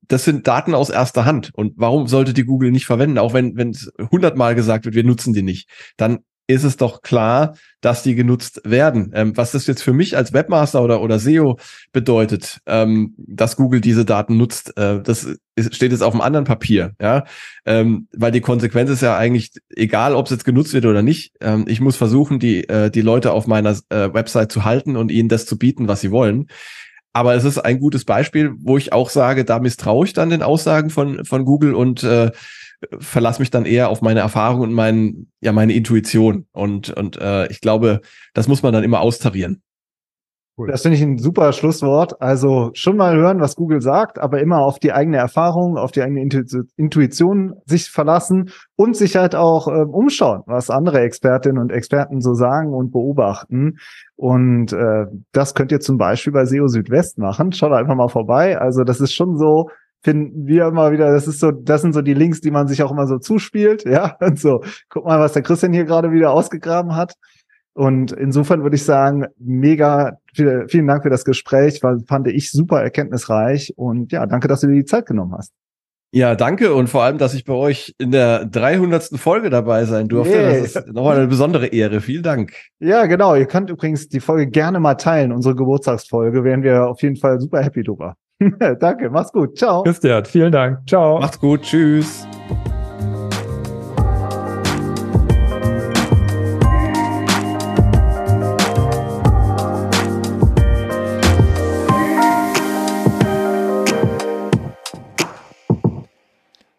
[0.07, 1.51] das sind Daten aus erster Hand.
[1.55, 3.19] Und warum sollte die Google nicht verwenden?
[3.19, 5.69] Auch wenn wenn es hundertmal gesagt wird, wir nutzen die nicht.
[5.97, 9.13] Dann ist es doch klar, dass die genutzt werden.
[9.15, 11.59] Ähm, was das jetzt für mich als Webmaster oder, oder SEO
[11.93, 16.47] bedeutet, ähm, dass Google diese Daten nutzt, äh, das ist, steht jetzt auf einem anderen
[16.47, 17.25] Papier, ja,
[17.67, 21.35] ähm, weil die Konsequenz ist ja eigentlich egal, ob es jetzt genutzt wird oder nicht.
[21.43, 25.13] Ähm, ich muss versuchen, die äh, die Leute auf meiner äh, Website zu halten und
[25.13, 26.49] ihnen das zu bieten, was sie wollen.
[27.13, 30.43] Aber es ist ein gutes Beispiel, wo ich auch sage, da misstraue ich dann den
[30.43, 32.31] Aussagen von von Google und äh,
[32.99, 36.47] verlasse mich dann eher auf meine Erfahrung und mein, ja, meine Intuition.
[36.53, 38.01] Und, und äh, ich glaube,
[38.35, 39.63] das muss man dann immer austarieren.
[40.59, 40.67] Cool.
[40.67, 42.21] Das finde ich ein super Schlusswort.
[42.21, 46.03] Also schon mal hören, was Google sagt, aber immer auf die eigene Erfahrung, auf die
[46.03, 46.29] eigene
[46.77, 52.35] Intuition sich verlassen und sich halt auch äh, umschauen, was andere Expertinnen und Experten so
[52.35, 53.79] sagen und beobachten.
[54.17, 57.53] Und äh, das könnt ihr zum Beispiel bei SEO Südwest machen.
[57.53, 58.59] Schaut einfach mal vorbei.
[58.59, 59.71] Also das ist schon so,
[60.03, 62.83] finden wir immer wieder, das ist so, das sind so die Links, die man sich
[62.83, 66.33] auch immer so zuspielt, ja, und so, guck mal, was der Christian hier gerade wieder
[66.33, 67.15] ausgegraben hat.
[67.79, 72.51] Und insofern würde ich sagen, mega, viel, vielen Dank für das Gespräch, weil fand ich
[72.51, 75.53] super erkenntnisreich und ja, danke, dass du dir die Zeit genommen hast.
[76.11, 79.11] Ja, danke und vor allem, dass ich bei euch in der 300.
[79.15, 80.35] Folge dabei sein durfte.
[80.35, 80.61] Yeah.
[80.61, 82.01] Das ist nochmal eine besondere Ehre.
[82.01, 82.53] Vielen Dank.
[82.81, 83.37] Ja, genau.
[83.37, 86.43] Ihr könnt übrigens die Folge gerne mal teilen, unsere Geburtstagsfolge.
[86.43, 88.17] Wären wir auf jeden Fall super happy drüber.
[88.81, 89.57] Danke, mach's gut.
[89.57, 89.85] Ciao.
[89.85, 90.81] Christian, vielen Dank.
[90.89, 91.21] Ciao.
[91.21, 91.63] Macht's gut.
[91.63, 92.27] Tschüss.